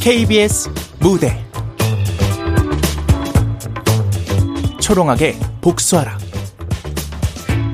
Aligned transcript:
KBS 0.00 0.68
무대. 1.00 1.42
초롱하게 4.78 5.38
복수하라. 5.62 6.18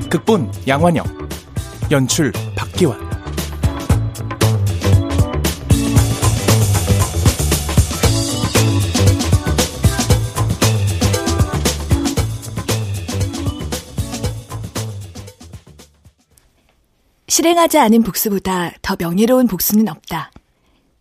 극본 0.09 0.51
양환영. 0.65 1.05
연출 1.91 2.31
실행하지 17.33 17.79
않은 17.79 18.03
복수보다 18.03 18.73
더 18.83 18.95
명예로운 18.95 19.47
복수는 19.47 19.89
없다. 19.89 20.31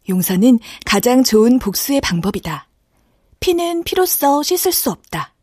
용서는 0.09 0.61
가장 0.87 1.23
좋은 1.23 1.59
복수의 1.59 2.01
방법이다. 2.01 2.69
피는 3.41 3.85
피로써 3.85 4.43
씻을 4.43 4.73
수 4.73 4.91
없다. 4.91 5.35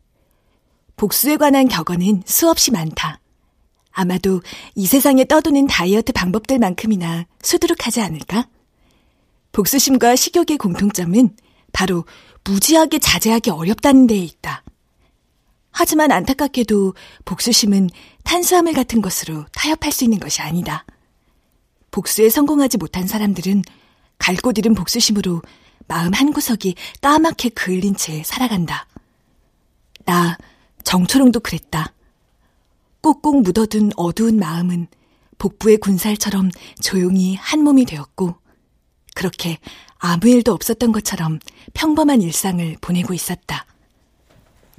복수에 0.96 1.36
관한 1.36 1.68
격언은 1.68 2.24
수없이 2.26 2.72
많다. 2.72 3.20
아마도 3.92 4.42
이 4.74 4.88
세상에 4.88 5.24
떠도는 5.26 5.68
다이어트 5.68 6.12
방법들만큼이나 6.12 7.24
수두룩하지 7.40 8.00
않을까? 8.00 8.48
복수심과 9.52 10.16
식욕의 10.16 10.58
공통점은 10.58 11.36
바로 11.72 12.04
무지하게 12.42 12.98
자제하기 12.98 13.50
어렵다는 13.50 14.08
데에 14.08 14.18
있다. 14.18 14.64
하지만 15.70 16.10
안타깝게도 16.10 16.94
복수심은 17.26 17.90
탄수화물 18.24 18.72
같은 18.74 19.00
것으로 19.00 19.46
타협할 19.52 19.92
수 19.92 20.04
있는 20.04 20.18
것이 20.20 20.40
아니다. 20.42 20.84
복수에 21.90 22.28
성공하지 22.30 22.78
못한 22.78 23.06
사람들은 23.06 23.62
갈 24.18 24.36
곳 24.36 24.58
잃은 24.58 24.74
복수심으로 24.74 25.42
마음 25.88 26.12
한구석이 26.12 26.76
까맣게 27.00 27.50
그을린 27.50 27.96
채 27.96 28.22
살아간다. 28.22 28.86
나 30.04 30.38
정초롱도 30.84 31.40
그랬다. 31.40 31.92
꼭꼭 33.00 33.42
묻어둔 33.42 33.90
어두운 33.96 34.38
마음은 34.38 34.86
복부의 35.38 35.78
군살처럼 35.78 36.50
조용히 36.82 37.34
한 37.34 37.64
몸이 37.64 37.86
되었고 37.86 38.34
그렇게 39.14 39.58
아무 39.98 40.28
일도 40.28 40.52
없었던 40.52 40.92
것처럼 40.92 41.38
평범한 41.74 42.22
일상을 42.22 42.76
보내고 42.80 43.14
있었다. 43.14 43.66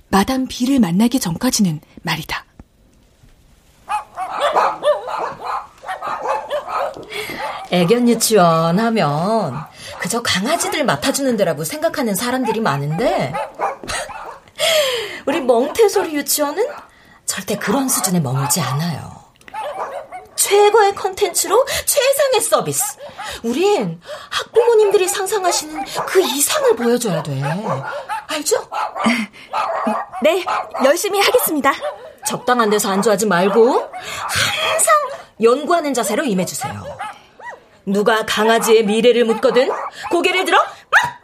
마담 0.09 0.45
비를 0.47 0.79
만나기 0.79 1.19
전까지는 1.19 1.81
말이다. 2.03 2.45
애견 7.71 8.09
유치원 8.09 8.79
하면 8.79 9.55
그저 9.99 10.21
강아지들 10.21 10.83
맡아주는 10.83 11.37
데라고 11.37 11.63
생각하는 11.63 12.15
사람들이 12.15 12.59
많은데 12.59 13.33
우리 15.25 15.39
멍테소리 15.41 16.15
유치원은 16.15 16.67
절대 17.25 17.57
그런 17.57 17.87
수준에 17.87 18.19
머물지 18.19 18.59
않아요. 18.59 19.21
최고의 20.35 20.95
컨텐츠로 20.95 21.65
최상의 21.85 22.41
서비스. 22.41 22.97
우린 23.43 24.01
학부모님들이 24.29 25.07
상상하시는 25.07 25.85
그 26.07 26.19
이상을 26.19 26.75
보여줘야 26.75 27.23
돼. 27.23 27.41
알죠? 28.27 28.67
네, 30.23 30.43
열심히 30.83 31.21
하겠습니다. 31.21 31.71
적당한 32.31 32.69
데서 32.69 32.89
안주하지 32.89 33.25
말고 33.25 33.73
항상 33.73 34.95
연구하는 35.41 35.93
자세로 35.93 36.23
임해주세요. 36.23 36.81
누가 37.85 38.25
강아지의 38.25 38.85
미래를 38.85 39.25
묻거든 39.25 39.69
고개를 40.09 40.45
들어 40.45 40.57
막 40.57 41.21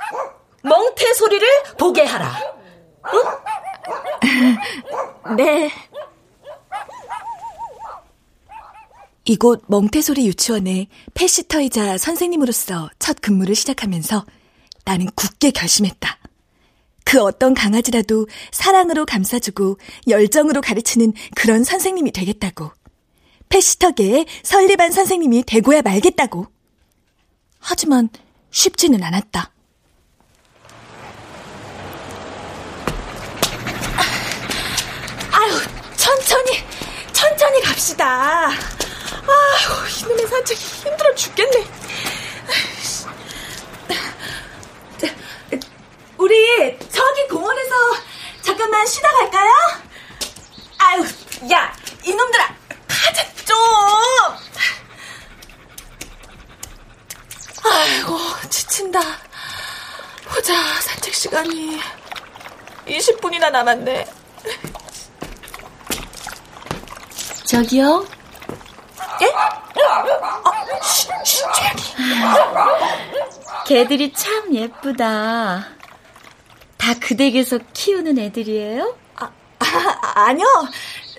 멍태 0.63 1.13
소리를 1.13 1.47
보게 1.78 2.03
하라. 2.03 2.35
응? 3.13 3.23
네. 5.38 5.72
이곳 9.23 9.63
멍태소리 9.67 10.25
유치원의 10.28 10.90
패시터이자 11.13 11.97
선생님으로서 11.97 12.90
첫 13.00 13.22
근무를 13.22 13.56
시작하면서 13.56 14.25
나는 14.84 15.07
굳게 15.16 15.51
결심했다. 15.51 16.17
그 17.07 17.22
어떤 17.22 17.53
강아지라도 17.53 18.28
사랑으로 18.51 19.06
감싸주고 19.06 19.78
열정으로 20.09 20.59
가르치는 20.59 21.13
그런 21.38 21.63
선생님이 21.63 22.12
되겠다고. 22.12 22.73
패시터계의 23.47 24.25
설리반 24.44 24.91
선생님이 24.91 25.44
되고야 25.46 25.84
말겠다고. 25.84 26.47
하지만 27.59 28.09
쉽지는 28.51 29.01
않았다. 29.03 29.53
아유, 35.31 35.53
천천히, 35.96 36.51
천천히 37.13 37.62
갑시다. 37.62 38.50
아휴, 38.50 40.03
이놈의 40.03 40.28
산책이 40.28 40.59
힘들어 40.59 41.16
죽겠네. 41.16 41.78
우리 46.17 46.78
저기 46.89 47.28
공원에서 47.29 47.75
잠깐만 48.41 48.85
쉬다 48.85 49.09
갈까요? 49.09 49.51
아유, 50.79 51.03
야, 51.51 51.72
이놈들아, 52.03 52.47
가자 52.88 53.23
좀. 53.45 53.55
아이고, 57.63 58.17
지친다. 58.50 59.00
보자, 60.29 60.53
산책 60.81 61.13
시간이 61.13 61.79
20분이나 62.88 63.51
남았네. 63.51 64.07
저기요? 67.45 68.05
예? 69.22 69.34
아, 69.34 70.81
쉬, 70.81 71.07
쉬, 71.23 71.41
조용히. 71.41 71.84
개들이 73.66 74.13
참 74.13 74.53
예쁘다. 74.53 75.76
다 76.87 76.93
그 77.01 77.17
댁에서 77.17 77.59
키우는 77.73 78.17
애들이에요? 78.17 78.95
아, 79.17 79.29
아 79.59 80.27
아니요. 80.27 80.45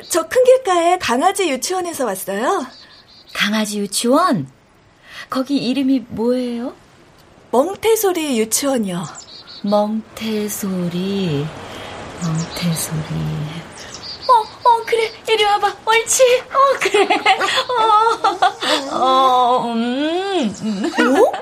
저 0.08 0.26
큰 0.26 0.42
길가에 0.44 0.96
강아지 0.98 1.50
유치원에서 1.50 2.06
왔어요. 2.06 2.64
강아지 3.34 3.78
유치원? 3.78 4.48
거기 5.28 5.58
이름이 5.58 6.06
뭐예요? 6.08 6.74
멍태소리 7.50 8.38
유치원이요. 8.40 9.04
멍태소리, 9.62 11.46
멍태소리. 12.22 13.57
그래. 14.88 15.12
이리 15.28 15.44
와봐. 15.44 15.76
옳지. 15.84 16.42
어, 16.50 16.78
그래. 16.80 17.08
어, 18.90 18.96
어, 18.96 19.72
음. 19.74 20.54
어? 20.98 21.32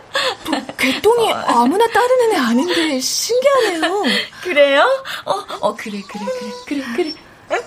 개똥이 0.77 1.33
아무나 1.33 1.87
따르는 1.87 2.33
애 2.33 2.37
아닌데 2.37 2.99
신기하네요. 2.99 4.03
그래요? 4.43 5.05
어, 5.25 5.33
어, 5.61 5.77
그래, 5.77 6.03
그래, 6.09 6.25
그래, 6.39 6.51
그래, 6.67 6.85
그래. 6.97 7.15
응? 7.53 7.61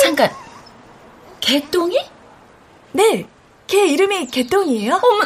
잠깐. 0.00 0.30
개똥이? 1.40 1.98
네. 2.92 3.26
걔 3.66 3.86
이름이 3.86 4.26
개똥이에요. 4.26 5.00
어머, 5.02 5.24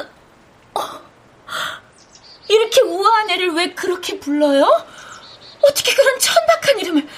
어, 0.75 1.00
이렇게 2.49 2.81
우아한 2.83 3.31
애를 3.31 3.55
왜 3.55 3.75
그렇게 3.75 4.21
불러요? 4.21 4.66
어떻게 5.62 5.93
그런 5.95 6.16
천박한 6.21 6.78
이름을 6.78 7.09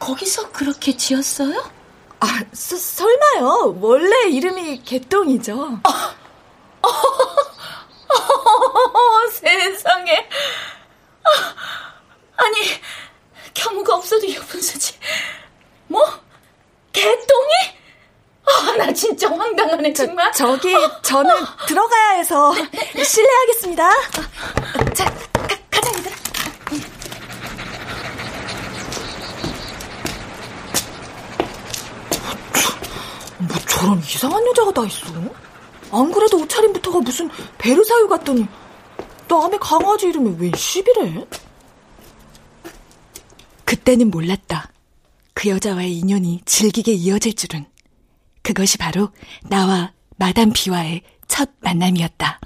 거기서 0.00 0.50
그렇게 0.50 0.96
지었어요? 0.96 1.81
아, 2.22 2.44
서, 2.52 2.76
설마요. 2.76 3.78
원래 3.80 4.28
이름이 4.28 4.82
개똥이죠. 4.84 5.54
어, 5.60 5.88
어, 6.82 6.88
어, 8.14 9.28
세상에. 9.32 10.28
아니, 12.36 12.56
경우가 13.54 13.96
없어도 13.96 14.24
유분수지. 14.28 14.94
뭐? 15.88 16.00
개똥이? 16.92 17.52
아, 18.44 18.76
나 18.76 18.92
진짜 18.92 19.28
황당하네, 19.28 19.92
정말. 19.92 20.30
저, 20.32 20.56
기 20.58 20.72
저는 21.02 21.34
들어가야 21.66 22.10
해서 22.18 22.54
실례하겠습니다. 23.04 23.90
자, 24.94 25.12
얘들아. 25.50 26.22
뭐 33.38 33.56
저런 33.68 34.01
이상한 34.14 34.46
여자가 34.46 34.72
다 34.72 34.84
있어? 34.86 35.06
안 35.90 36.12
그래도 36.12 36.38
옷차림부터가 36.38 37.00
무슨 37.00 37.30
베르사유 37.58 38.08
같더니 38.08 38.46
남의 39.28 39.58
강아지 39.60 40.06
이름이 40.08 40.36
웬 40.38 40.52
시비래? 40.54 41.26
그때는 43.64 44.10
몰랐다. 44.10 44.70
그 45.32 45.48
여자와의 45.48 45.96
인연이 45.96 46.42
질기게 46.44 46.92
이어질 46.92 47.34
줄은. 47.34 47.66
그것이 48.42 48.76
바로 48.76 49.10
나와 49.48 49.92
마담 50.16 50.52
비와의 50.52 51.02
첫 51.26 51.50
만남이었다. 51.60 52.40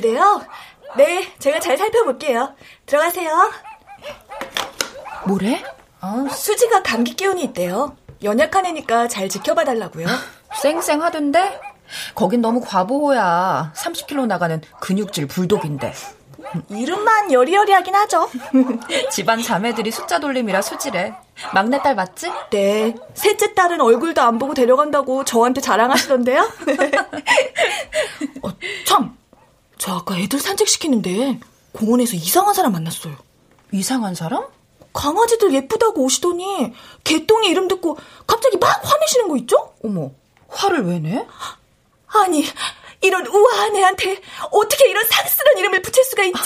그래요? 0.00 0.40
네, 0.96 1.32
제가 1.40 1.58
잘 1.58 1.76
살펴볼게요. 1.76 2.54
들어가세요. 2.86 3.50
뭐래? 5.26 5.60
어, 6.00 6.28
수지가 6.30 6.84
감기 6.84 7.14
기운이 7.14 7.42
있대요. 7.44 7.96
연약한 8.22 8.64
애니까 8.64 9.08
잘 9.08 9.28
지켜봐 9.28 9.64
달라고요. 9.64 10.06
쌩쌩하던데? 10.62 11.60
거긴 12.14 12.40
너무 12.40 12.60
과보호야. 12.60 13.72
30kg 13.74 14.28
나가는 14.28 14.60
근육질 14.80 15.26
불독인데. 15.26 15.92
이름만 16.70 17.32
여리여리하긴 17.32 17.94
하죠. 17.96 18.30
집안 19.10 19.42
자매들이 19.42 19.90
숫자 19.90 20.20
돌림이라 20.20 20.62
수지래. 20.62 21.12
막내딸 21.52 21.96
맞지? 21.96 22.30
네. 22.50 22.94
셋째 23.14 23.52
딸은 23.52 23.80
얼굴도 23.80 24.22
안 24.22 24.38
보고 24.38 24.54
데려간다고 24.54 25.24
저한테 25.24 25.60
자랑하시던데요? 25.60 26.42
어, 28.42 28.48
참! 28.86 29.18
저 29.78 29.94
아까 29.94 30.18
애들 30.18 30.38
산책시키는데 30.40 31.40
공원에서 31.72 32.14
이상한 32.16 32.54
사람 32.54 32.72
만났어요. 32.72 33.16
이상한 33.72 34.14
사람? 34.14 34.44
강아지들 34.92 35.54
예쁘다고 35.54 36.02
오시더니 36.04 36.72
개똥이 37.04 37.48
이름 37.48 37.68
듣고 37.68 37.96
갑자기 38.26 38.56
막 38.56 38.68
화내시는 38.82 39.28
거 39.28 39.36
있죠? 39.38 39.74
어머, 39.84 40.10
화를 40.48 40.84
왜 40.86 40.98
내? 40.98 41.24
아니, 42.08 42.44
이런 43.00 43.26
우아한 43.26 43.76
애한테 43.76 44.20
어떻게 44.50 44.88
이런 44.88 45.04
상스런 45.06 45.58
이름을 45.58 45.82
붙일 45.82 46.04
수가 46.04 46.24
있죠? 46.24 46.42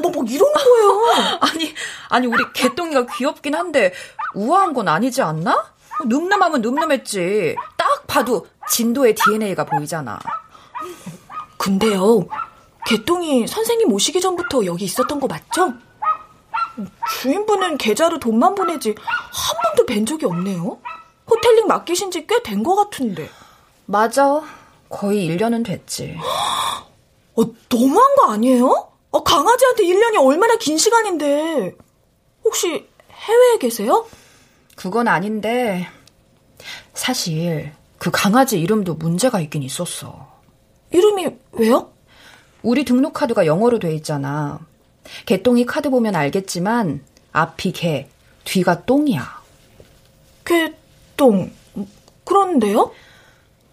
뭐, 0.00 0.10
뭐, 0.12 0.24
이런 0.28 0.52
거예요. 0.52 1.38
아니, 1.40 1.74
아니, 2.08 2.26
우리 2.26 2.44
개똥이가 2.52 3.06
귀엽긴 3.16 3.54
한데, 3.54 3.92
우아한 4.34 4.74
건 4.74 4.86
아니지 4.86 5.22
않나? 5.22 5.72
늠름하면 6.04 6.60
늠름했지. 6.60 7.56
딱 7.76 8.06
봐도 8.06 8.46
진도의 8.70 9.14
DNA가 9.16 9.64
보이잖아. 9.64 10.20
근데요, 11.56 12.28
개똥이 12.88 13.46
선생님 13.46 13.92
오시기 13.92 14.18
전부터 14.20 14.64
여기 14.64 14.86
있었던 14.86 15.20
거 15.20 15.26
맞죠? 15.26 15.74
주인분은 17.20 17.76
계좌로 17.76 18.18
돈만 18.18 18.54
보내지 18.54 18.94
한 18.98 19.56
번도 19.62 19.84
뵌 19.86 20.06
적이 20.06 20.24
없네요. 20.26 20.78
호텔링 21.30 21.66
맡기신 21.66 22.10
지 22.10 22.26
꽤 22.26 22.42
된 22.42 22.62
것 22.62 22.74
같은데. 22.76 23.28
맞아. 23.84 24.42
거의 24.88 25.28
1년은 25.28 25.66
됐지. 25.66 26.16
어, 27.36 27.42
너무한 27.68 28.14
거 28.16 28.32
아니에요? 28.32 28.90
어, 29.10 29.22
강아지한테 29.22 29.82
1년이 29.84 30.24
얼마나 30.24 30.56
긴 30.56 30.78
시간인데. 30.78 31.76
혹시 32.44 32.88
해외에 33.12 33.58
계세요? 33.58 34.06
그건 34.76 35.08
아닌데, 35.08 35.86
사실 36.94 37.72
그 37.98 38.10
강아지 38.10 38.58
이름도 38.58 38.94
문제가 38.94 39.40
있긴 39.40 39.62
있었어. 39.62 40.26
이름이 40.90 41.26
왜요? 41.52 41.92
우리 42.62 42.84
등록 42.84 43.12
카드가 43.12 43.46
영어로 43.46 43.78
돼 43.78 43.94
있잖아. 43.94 44.60
개똥이 45.26 45.66
카드 45.66 45.90
보면 45.90 46.16
알겠지만 46.16 47.04
앞이 47.32 47.72
개, 47.72 48.08
뒤가 48.44 48.84
똥이야. 48.84 49.42
개똥. 50.44 51.52
그런데요? 52.24 52.92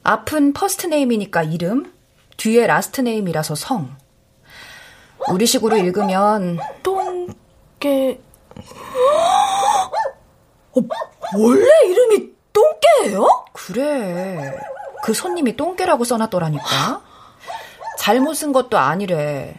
앞은 0.04 0.54
first 0.54 0.88
name이니까 0.88 1.44
이름, 1.44 1.92
뒤에 2.38 2.68
last 2.68 3.02
name이라서 3.02 3.56
성. 3.56 3.96
우리식으로 5.30 5.78
읽으면 5.78 6.60
똥개. 6.84 8.20
어, 10.78 10.81
원래 11.38 11.70
이름이 11.88 12.34
똥개예요? 12.54 13.46
그래. 13.54 14.58
그 15.04 15.14
손님이 15.14 15.56
똥개라고 15.56 16.04
써놨더라니까. 16.04 17.02
잘못 18.06 18.36
쓴 18.36 18.54
것도 18.54 18.78
아니래. 18.78 19.56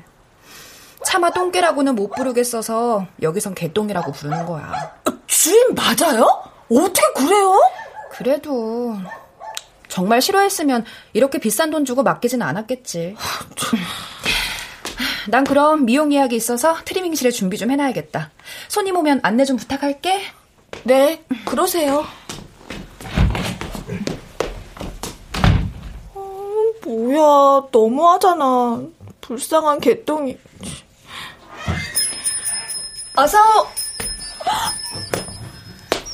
차마 1.04 1.30
똥개라고는 1.30 1.96
못 1.96 2.12
부르겠어서 2.12 3.08
여기선 3.20 3.56
개똥이라고 3.56 4.12
부르는 4.12 4.46
거야. 4.46 4.72
주인 5.26 5.74
맞아요? 5.74 6.44
어떻게 6.70 7.12
그래요? 7.16 7.60
그래도 8.12 8.94
정말 9.88 10.22
싫어했으면 10.22 10.84
이렇게 11.12 11.38
비싼 11.40 11.70
돈 11.72 11.84
주고 11.84 12.04
맡기진 12.04 12.40
않았겠지. 12.40 13.16
난 15.28 15.42
그럼 15.42 15.84
미용 15.84 16.12
예약이 16.12 16.36
있어서 16.36 16.76
트리밍실에 16.84 17.32
준비 17.32 17.58
좀 17.58 17.72
해놔야겠다. 17.72 18.30
손님 18.68 18.96
오면 18.96 19.22
안내 19.24 19.44
좀 19.44 19.56
부탁할게. 19.56 20.22
네, 20.84 21.24
그러세요. 21.46 22.06
어, 26.14 26.52
뭐야, 26.86 27.68
너무하잖아. 27.72 28.80
불쌍한 29.20 29.80
개똥이. 29.80 30.38
어서 33.16 33.38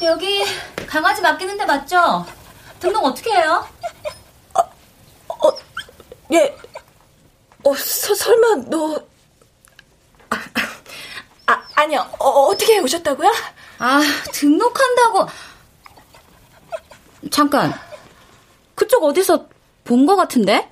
여기 0.02 0.42
강아지 0.86 1.20
맡기는데 1.20 1.66
맞죠? 1.66 2.24
등록 2.80 3.04
어떻게 3.04 3.32
해요? 3.32 3.66
어, 4.54 5.52
예. 6.32 6.56
어, 7.64 7.74
서, 7.74 8.14
설마 8.14 8.68
너 8.68 8.96
아, 10.30 10.36
아 11.46 11.62
아니요. 11.74 12.08
어, 12.18 12.28
어떻게 12.46 12.78
오셨다고요? 12.78 13.30
아, 13.78 14.00
등록한다고. 14.32 15.26
잠깐. 17.30 17.74
그쪽 18.74 19.04
어디서 19.04 19.46
본 19.92 20.06
것 20.06 20.16
같은데? 20.16 20.70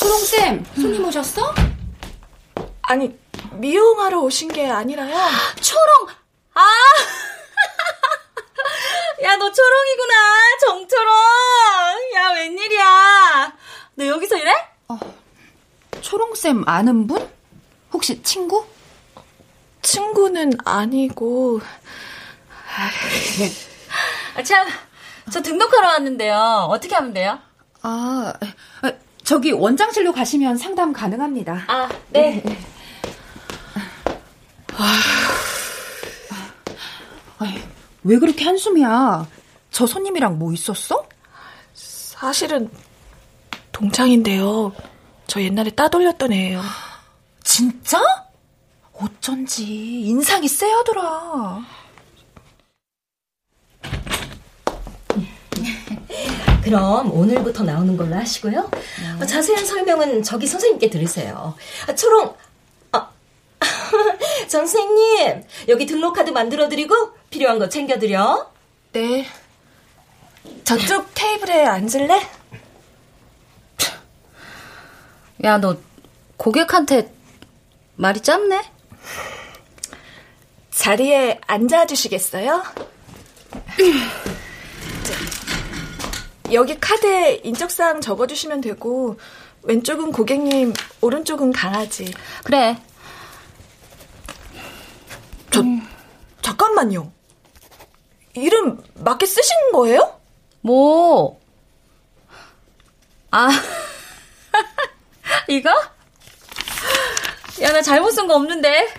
초롱쌤, 0.00 0.64
손님 0.74 1.04
오셨어? 1.04 1.54
아니, 2.80 3.14
미용하러 3.52 4.20
오신 4.20 4.48
게 4.48 4.70
아니라요. 4.70 5.14
초롱! 5.60 6.08
아! 6.54 6.62
야, 9.22 9.36
너 9.36 9.52
초롱이구나. 9.52 10.14
정초롱. 10.64 11.14
야, 12.14 12.30
웬일이야. 12.36 13.52
너 13.96 14.06
여기서 14.06 14.38
일해? 14.38 14.54
어, 14.88 14.98
초롱쌤 16.00 16.64
아는 16.66 17.06
분? 17.06 17.28
혹시 17.92 18.22
친구? 18.22 18.64
친구는 19.82 20.52
아니고. 20.64 21.60
아, 24.36 24.42
참. 24.42 24.66
저 25.30 25.40
등록하러 25.42 25.88
왔는데요. 25.88 26.68
어떻게 26.70 26.94
하면 26.94 27.12
돼요? 27.12 27.38
아, 27.82 28.32
저기 29.24 29.50
원장실로 29.52 30.12
가시면 30.12 30.56
상담 30.56 30.92
가능합니다. 30.92 31.64
아, 31.66 31.88
네. 32.10 32.42
네. 32.44 32.58
아이, 37.38 37.62
왜 38.04 38.18
그렇게 38.18 38.44
한숨이야? 38.44 39.26
저 39.70 39.86
손님이랑 39.86 40.38
뭐 40.38 40.52
있었어? 40.52 41.06
사실은 41.74 42.70
동창인데요. 43.72 44.72
저 45.26 45.42
옛날에 45.42 45.70
따돌렸던 45.70 46.32
애예요. 46.32 46.62
진짜? 47.42 48.00
어쩐지 48.94 49.64
인상이 50.02 50.48
쎄하더라. 50.48 51.60
그럼 56.66 57.12
오늘부터 57.12 57.62
나오는 57.62 57.96
걸로 57.96 58.16
하시고요. 58.16 58.68
네. 59.20 59.26
자세한 59.26 59.64
설명은 59.64 60.24
저기 60.24 60.48
선생님께 60.48 60.90
들으세요. 60.90 61.54
아, 61.86 61.94
초롱, 61.94 62.34
아, 62.90 63.08
선생님 64.48 65.44
여기 65.68 65.86
등록카드 65.86 66.30
만들어드리고 66.30 67.12
필요한 67.30 67.60
거 67.60 67.68
챙겨드려. 67.68 68.50
네. 68.90 69.28
저쪽 70.64 71.06
테이블에 71.14 71.64
앉을래? 71.66 72.20
야, 75.44 75.58
너 75.58 75.76
고객한테 76.36 77.12
말이 77.94 78.20
짧네? 78.20 78.72
자리에 80.72 81.38
앉아주시겠어요? 81.46 82.64
여기 86.52 86.78
카드에 86.78 87.40
인적사항 87.44 88.00
적어주시면 88.00 88.60
되고 88.60 89.18
왼쪽은 89.62 90.12
고객님, 90.12 90.72
오른쪽은 91.00 91.52
강아지. 91.52 92.12
그래. 92.44 92.80
저, 95.50 95.60
음. 95.60 95.86
잠깐만요. 96.40 97.10
이름 98.34 98.80
맞게 98.94 99.26
쓰신 99.26 99.72
거예요? 99.72 100.20
뭐? 100.60 101.40
아, 103.30 103.48
이거? 105.48 105.70
야, 107.62 107.72
나 107.72 107.82
잘못 107.82 108.10
쓴 108.12 108.26
거 108.28 108.34
없는데? 108.36 108.92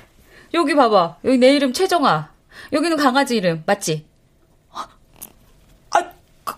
여기 0.54 0.76
봐봐. 0.76 1.18
여기 1.24 1.38
내 1.38 1.56
이름 1.56 1.72
최정아. 1.74 2.32
여기는 2.74 2.98
강아지 2.98 3.38
이름, 3.38 3.64
맞지? 3.66 4.06
아, 4.72 4.88
그, 6.44 6.56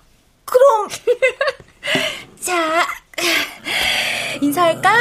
그럼. 0.69 0.88
자, 2.39 2.85
인사할까? 4.39 4.93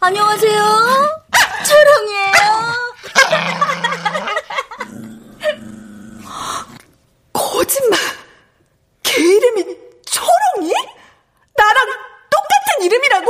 안녕하세요. 0.00 1.22
초롱이에요. 1.66 2.32
거짓말. 7.32 8.00
걔 9.02 9.20
이름이 9.20 9.76
초롱이? 10.06 10.72
나랑 11.54 11.86
똑같은 12.30 12.82
이름이라고? 12.84 13.26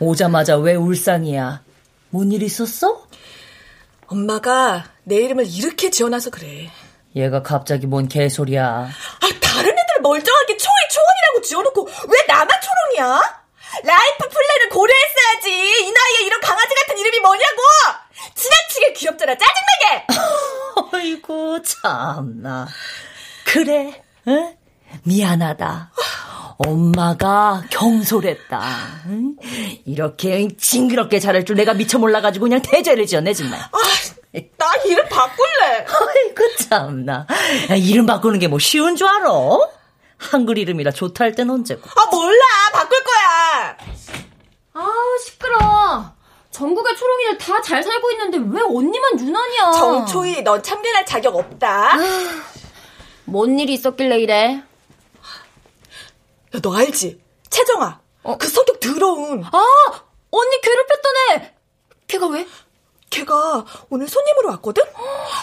오자마자 0.00 0.56
왜 0.56 0.74
울상이야? 0.74 1.62
뭔 2.10 2.32
일 2.32 2.42
있었어? 2.42 3.06
엄마가 4.06 4.84
내 5.04 5.16
이름을 5.16 5.46
이렇게 5.46 5.90
지어놔서 5.90 6.30
그래. 6.30 6.70
얘가 7.16 7.42
갑자기 7.42 7.86
뭔 7.86 8.08
개소리야. 8.08 8.64
아, 8.64 9.26
다른 9.42 9.70
애들 9.70 10.02
멀쩡하게 10.02 10.56
초이 10.56 10.88
초원이라고 10.90 11.42
지어놓고 11.42 11.88
왜 12.08 12.18
나만 12.28 12.48
초롱이야? 12.48 13.20
life 13.84 14.28
plan을 14.28 14.68
고려했어야지. 14.70 15.50
이 15.50 15.92
나이에 15.92 16.26
이런 16.26 16.40
강아지 16.40 16.74
같은 16.74 16.98
이름이 16.98 17.20
뭐냐고! 17.20 17.62
지나치게 18.34 18.92
귀엽잖아. 18.94 19.34
짜증나게! 19.36 20.06
어이구, 20.96 21.60
참나. 21.62 22.66
그래, 23.44 24.02
응? 24.28 24.56
미안하다. 25.04 25.92
엄마가 26.58 27.62
경솔했다. 27.70 28.60
응? 29.06 29.36
이렇게 29.86 30.48
징그럽게 30.56 31.20
자랄 31.20 31.44
줄 31.44 31.56
내가 31.56 31.74
미처 31.74 31.98
몰라가지고 31.98 32.44
그냥 32.44 32.60
대죄를 32.62 33.06
지었네, 33.06 33.32
정말. 33.34 33.60
아, 33.60 33.78
나 34.56 34.74
이름 34.84 35.08
바꿀래. 35.08 35.86
아이고, 35.86 36.56
참나. 36.68 37.26
야, 37.70 37.74
이름 37.76 38.06
바꾸는 38.06 38.38
게 38.40 38.48
뭐 38.48 38.58
쉬운 38.58 38.96
줄 38.96 39.06
알아? 39.06 39.30
한글 40.18 40.58
이름이라 40.58 40.90
좋다 40.90 41.24
할 41.24 41.34
땐 41.34 41.48
언제고. 41.48 41.80
아, 41.94 42.06
몰라. 42.10 42.44
바꿀 42.72 42.98
거야. 43.04 43.76
아, 44.74 44.86
시끄러. 45.24 46.12
전국의 46.50 46.96
초롱이들 46.96 47.38
다 47.38 47.62
잘 47.62 47.84
살고 47.84 48.10
있는데 48.12 48.38
왜 48.38 48.60
언니만 48.62 49.20
유난이야? 49.20 49.72
정초희, 49.78 50.42
넌 50.42 50.60
참견할 50.60 51.06
자격 51.06 51.36
없다. 51.36 51.96
뭔 53.26 53.58
일이 53.60 53.74
있었길래 53.74 54.18
이래? 54.18 54.62
야, 56.54 56.60
너 56.62 56.76
알지? 56.76 57.20
채정아. 57.50 58.00
어? 58.24 58.36
그 58.38 58.48
성격 58.48 58.80
더러운. 58.80 59.44
아! 59.44 60.02
언니 60.30 60.60
괴롭혔던 60.60 61.12
애! 61.32 61.54
걔가 62.06 62.26
왜? 62.28 62.46
걔가 63.10 63.64
오늘 63.90 64.08
손님으로 64.08 64.50
왔거든? 64.50 64.82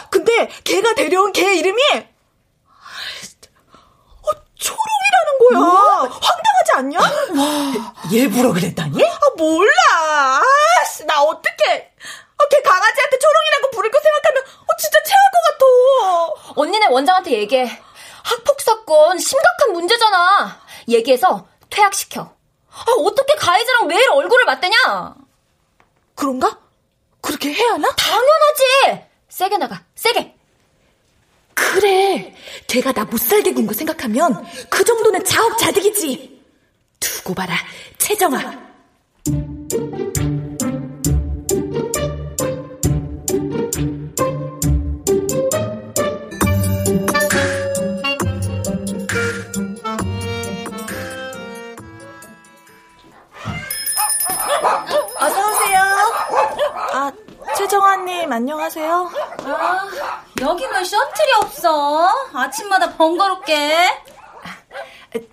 근데 0.09 0.49
걔가 0.63 0.93
데려온 0.93 1.31
걔 1.33 1.55
이름이 1.55 1.81
어, 4.21 4.29
초롱이라는 4.55 5.39
거야. 5.39 5.59
뭐? 5.59 5.69
황당하지 6.07 6.71
않냐? 6.75 6.99
와, 6.99 7.93
일부러 8.11 8.53
그랬다니? 8.53 9.03
아, 9.03 9.19
몰라. 9.37 9.71
아, 9.91 10.41
나 11.07 11.21
어떡해. 11.23 11.93
어, 12.37 12.47
걔 12.49 12.61
강아지한테 12.61 13.17
초롱이라고 13.19 13.71
부를 13.71 13.89
거 13.91 13.99
생각하면 13.99 14.43
어, 14.43 14.75
진짜 14.77 14.99
체할 15.03 15.21
것 15.31 15.41
같아. 16.45 16.51
언니네 16.61 16.87
원장한테 16.87 17.31
얘기해. 17.31 17.81
학폭 18.23 18.61
사건 18.61 19.17
심각한 19.19 19.73
문제잖아. 19.73 20.64
얘기해서 20.87 21.47
퇴학시켜. 21.69 22.21
아, 22.21 22.85
어떻게 23.05 23.35
가해자랑 23.35 23.87
매일 23.87 24.09
얼굴을 24.09 24.45
맞대냐? 24.45 25.15
그런가? 26.15 26.59
그렇게 27.21 27.53
해야 27.53 27.71
하나? 27.73 27.89
당연하지! 27.95 29.05
세게 29.29 29.57
나가, 29.57 29.83
세게! 29.95 30.35
그래. 31.53 32.35
걔가 32.67 32.91
나 32.91 33.05
못 33.05 33.17
살게 33.19 33.53
군 33.53 33.65
거 33.65 33.73
생각하면 33.73 34.45
그 34.69 34.83
정도는 34.83 35.23
자업자득이지. 35.23 36.43
두고 36.99 37.33
봐라, 37.33 37.55
채정아. 37.97 38.64
안녕하세요. 58.35 59.11
아, 59.45 59.87
여기는 60.41 60.83
셔틀이 60.83 61.31
없어. 61.41 62.09
아침마다 62.33 62.91
번거롭게. 62.97 63.97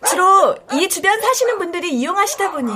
주로 0.06 0.54
이 0.70 0.88
주변 0.88 1.20
사시는 1.20 1.58
분들이 1.58 1.92
이용하시다 1.94 2.52
보니 2.52 2.72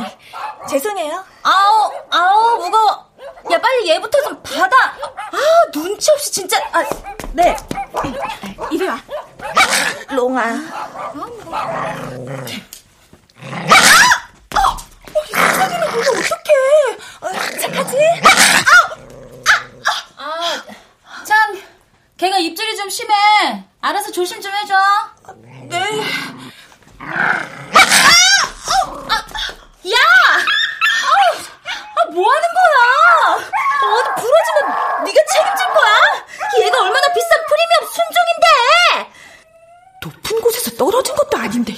죄송해요. 0.68 1.24
아우, 1.44 1.92
아우, 2.10 2.56
무거워. 2.58 3.06
야, 3.52 3.60
빨리 3.60 3.88
얘부터 3.88 4.20
좀 4.22 4.42
받아. 4.42 4.76
아, 4.96 5.70
눈치 5.72 6.10
없이 6.10 6.32
진짜. 6.32 6.58
아, 6.72 6.82
네. 7.32 7.56
이리 8.72 8.84
와. 8.88 8.98
롱아. 10.10 10.42
아! 10.42 10.56
어, 14.56 14.76
이거 15.30 15.38
사진을 15.38 15.88
보면 15.88 16.08
어떡해. 16.08 16.50
어, 17.20 17.30
착하지? 17.60 17.96
아! 18.24 18.95
참, 21.24 21.62
걔가 22.16 22.38
입질이 22.38 22.76
좀 22.76 22.88
심해. 22.88 23.14
알아서 23.80 24.10
조심 24.10 24.40
좀 24.40 24.52
해줘. 24.52 24.74
네. 25.68 25.80
아! 26.98 27.04
어, 28.88 29.06
아, 29.08 29.14
야! 29.90 29.96
아, 31.98 32.10
뭐 32.10 32.32
하는 32.32 32.48
거야? 32.54 33.48
어디 33.94 34.22
부러지면 34.22 35.04
네가 35.04 35.20
책임질 35.32 35.66
거야? 35.66 36.64
얘가 36.64 36.82
얼마나 36.82 37.12
비싼 37.12 37.38
프리미엄 37.46 37.92
순종인데! 37.92 39.12
높은 40.02 40.40
곳에서 40.40 40.70
떨어진 40.76 41.14
것도 41.14 41.36
아닌데. 41.38 41.74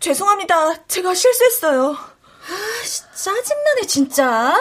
죄송합니다. 0.00 0.86
제가 0.86 1.14
실수했어요. 1.14 1.92
아, 1.92 2.84
짜증나네, 3.14 3.86
진짜. 3.88 4.54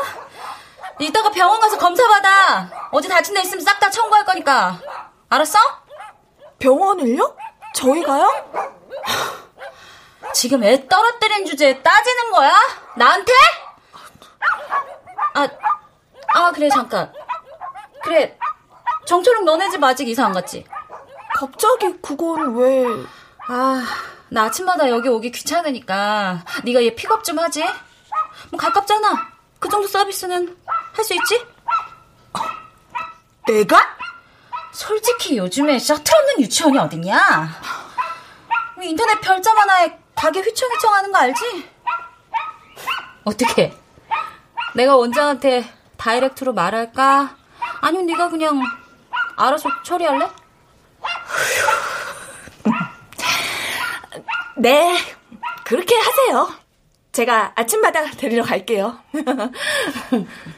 이따가 0.99 1.29
병원 1.29 1.59
가서 1.59 1.77
검사 1.77 2.07
받아. 2.07 2.69
어디 2.91 3.07
다친 3.07 3.33
데 3.33 3.41
있으면 3.41 3.63
싹 3.63 3.79
다 3.79 3.89
청구할 3.89 4.25
거니까. 4.25 4.79
알았어? 5.29 5.59
병원을요? 6.59 7.35
저희가요? 7.73 8.29
지금 10.33 10.63
애 10.63 10.87
떨어뜨린 10.87 11.45
주제에 11.45 11.81
따지는 11.81 12.31
거야? 12.31 12.53
나한테? 12.95 13.33
아, 15.33 15.47
아, 16.29 16.51
그래, 16.51 16.69
잠깐. 16.69 17.11
그래, 18.03 18.37
정초롱 19.05 19.45
너네 19.45 19.69
집 19.69 19.83
아직 19.83 20.07
이사 20.07 20.25
안 20.25 20.33
갔지? 20.33 20.65
갑자기 21.35 21.99
그건 22.01 22.55
왜... 22.55 22.85
아, 23.47 23.83
나 24.29 24.43
아침마다 24.43 24.89
여기 24.89 25.09
오기 25.09 25.31
귀찮으니까 25.31 26.45
네가 26.63 26.83
얘 26.83 26.95
픽업 26.95 27.23
좀 27.23 27.39
하지? 27.39 27.63
뭐 28.51 28.59
가깝잖아. 28.59 29.29
그 29.59 29.69
정도 29.69 29.87
서비스는 29.87 30.57
할 30.95 31.03
수 31.03 31.13
있지? 31.13 31.45
내가? 33.47 33.79
솔직히 34.71 35.37
요즘에 35.37 35.79
셔틀 35.79 36.13
없는 36.15 36.41
유치원이 36.41 36.77
어딨냐? 36.77 37.49
인터넷 38.81 39.19
별점 39.21 39.57
하나에 39.57 39.97
가게 40.15 40.41
휘청휘청 40.41 40.93
하는 40.93 41.11
거 41.11 41.17
알지? 41.19 41.69
어떻게? 43.23 43.73
내가 44.75 44.95
원장한테 44.95 45.71
다이렉트로 45.97 46.53
말할까? 46.53 47.35
아니면 47.81 48.05
네가 48.07 48.29
그냥 48.29 48.61
알아서 49.37 49.69
처리할래? 49.83 50.29
네, 54.57 54.97
그렇게 55.63 55.95
하세요. 55.95 56.49
제가 57.11 57.53
아침마다 57.55 58.05
데리러 58.11 58.43
갈게요. 58.43 58.99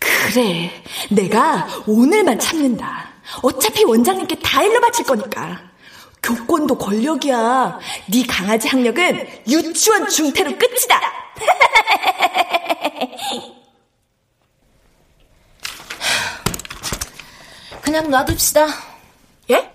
그래, 0.00 0.70
내가 1.10 1.68
오늘만 1.86 2.38
참는다. 2.38 3.10
어차피 3.42 3.84
원장님께 3.84 4.36
다 4.40 4.62
일러 4.62 4.80
바칠 4.80 5.04
거니까. 5.04 5.60
교권도 6.22 6.78
권력이야. 6.78 7.78
네 8.10 8.24
강아지 8.26 8.68
학력은 8.68 9.26
유치원 9.48 10.08
중퇴로 10.08 10.56
끝이다. 10.58 11.00
그냥 17.82 18.10
놔둡시다. 18.10 18.66
예? 19.50 19.72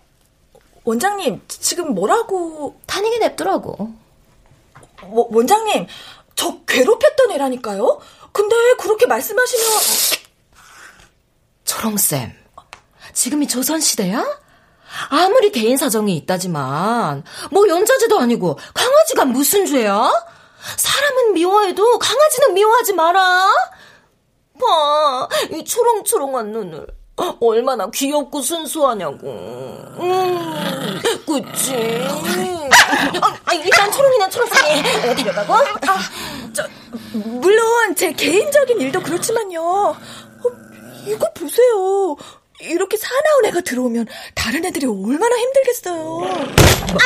원장님, 0.86 1.42
지금 1.48 1.94
뭐라고... 1.94 2.80
타닝이 2.86 3.20
냅두라고. 3.20 3.94
뭐, 5.02 5.28
원장님, 5.32 5.88
저 6.36 6.60
괴롭혔던 6.66 7.32
애라니까요? 7.32 8.00
근데 8.32 8.56
그렇게 8.80 9.06
말씀하시면... 9.06 9.66
초롱쌤, 11.76 12.32
지금이 13.14 13.48
조선시대야? 13.48 14.40
아무리 15.10 15.52
개인 15.52 15.76
사정이 15.76 16.16
있다지만, 16.18 17.24
뭐 17.52 17.68
연자제도 17.68 18.18
아니고, 18.18 18.58
강아지가 18.74 19.26
무슨 19.26 19.66
죄야? 19.66 20.10
사람은 20.78 21.34
미워해도 21.34 22.00
강아지는 22.00 22.54
미워하지 22.54 22.94
마라. 22.94 23.50
봐, 24.60 25.28
이 25.52 25.66
초롱초롱한 25.66 26.52
눈을. 26.54 26.88
얼마나 27.42 27.90
귀엽고 27.90 28.42
순수하냐고. 28.42 29.28
음, 29.28 31.00
그치. 31.26 31.74
아, 33.46 33.54
일단 33.54 33.92
초롱이는 33.92 34.30
초롱쌤이 34.30 35.16
데려가고. 35.16 35.54
아, 35.54 36.00
저, 36.54 36.64
물론 37.14 37.96
제 37.96 38.12
개인적인 38.14 38.80
일도 38.80 39.02
그렇지만요. 39.02 39.96
어, 41.06 41.10
이거 41.10 41.32
보세요. 41.34 42.16
이렇게 42.62 42.98
사나운 42.98 43.46
애가 43.46 43.62
들어오면 43.62 44.08
다른 44.34 44.66
애들이 44.66 44.86
얼마나 44.86 45.36
힘들겠어요. 45.38 46.04
뭐, 46.04 46.28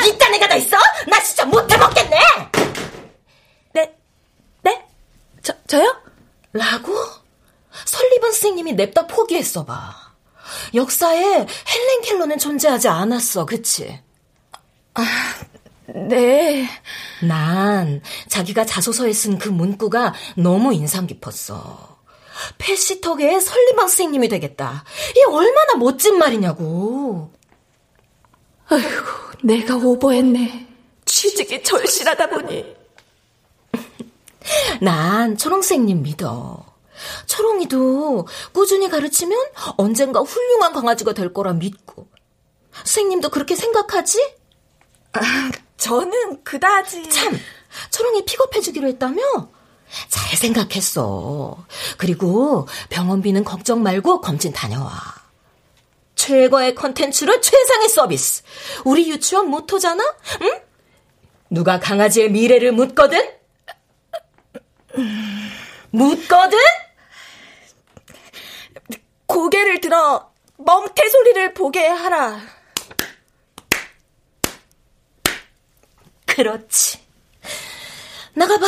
이딴 0.08 0.34
애가 0.36 0.48
다 0.48 0.56
있어? 0.56 0.78
나 1.08 1.22
진짜 1.24 1.46
못해 1.46 1.76
먹겠네! 1.78 2.18
네? 3.74 3.96
네? 4.62 4.86
저, 5.42 5.54
저요? 5.68 5.96
라고? 6.54 6.94
설리번 7.86 8.32
선생님이 8.32 8.74
냅다 8.74 9.08
포기했어 9.08 9.66
봐. 9.66 9.96
역사에 10.74 11.18
헬렌 11.20 12.02
켈러는 12.04 12.38
존재하지 12.38 12.88
않았어, 12.88 13.46
그치? 13.46 14.00
아, 14.96 15.04
네. 15.88 16.68
난 17.22 18.02
자기가 18.28 18.66
자소서에 18.66 19.14
쓴 19.14 19.40
그 19.40 19.50
문구가 19.50 20.14
너무 20.36 20.74
인상 20.74 21.08
깊었어. 21.08 21.89
패시턱의 22.58 23.42
설리방 23.42 23.88
선생님이 23.88 24.30
되겠다. 24.30 24.84
이 25.16 25.24
얼마나 25.30 25.76
멋진 25.76 26.18
말이냐고. 26.18 27.32
아이고, 28.68 29.06
내가 29.44 29.76
오버했네. 29.76 30.68
취직이 31.06 31.64
절실하다 31.64 32.30
보니. 32.30 32.76
난 34.82 35.38
초롱생님 35.38 36.04
믿어. 36.04 36.66
초롱이도 37.26 38.28
꾸준히 38.52 38.90
가르치면 38.90 39.38
언젠가 39.78 40.20
훌륭한 40.22 40.74
강아지가 40.74 41.14
될 41.14 41.34
거라 41.34 41.54
믿고. 41.54 42.08
선생님도 42.74 43.30
그렇게 43.30 43.56
생각하지? 43.56 44.36
아, 45.14 45.22
저는 45.78 46.44
그다지. 46.44 47.10
참, 47.10 47.38
초롱이 47.92 48.26
픽업해주기로 48.26 48.88
했다며? 48.90 49.50
잘 50.08 50.38
생각했어. 50.38 51.66
그리고 51.98 52.68
병원비는 52.90 53.44
걱정 53.44 53.84
말고 53.84 54.22
검진 54.22 54.54
다녀와. 54.54 54.92
최고의 56.16 56.76
컨텐츠로 56.76 57.42
최상의 57.42 57.90
서비스. 57.90 58.44
우리 58.86 59.10
유치원 59.10 59.48
모토잖아? 59.50 60.04
응? 60.42 60.62
누가 61.50 61.80
강아지의 61.80 62.30
미래를 62.32 62.72
묻거든? 62.74 63.32
묻거든? 65.92 66.58
고개를 69.26 69.80
들어 69.82 70.32
멍태 70.58 71.08
소리를 71.10 71.54
보게 71.54 71.88
하라. 71.88 72.42
그렇지. 76.26 77.00
나가봐. 78.34 78.66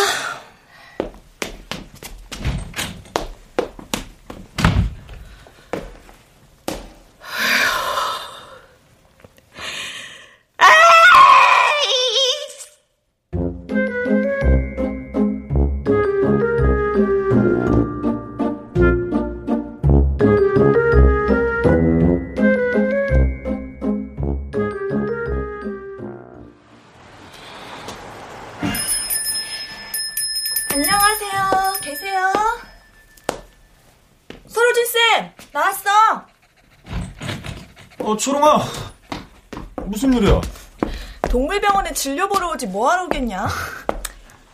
진료 42.02 42.28
보러 42.28 42.50
오지 42.50 42.66
뭐하러 42.66 43.04
오겠냐? 43.04 43.48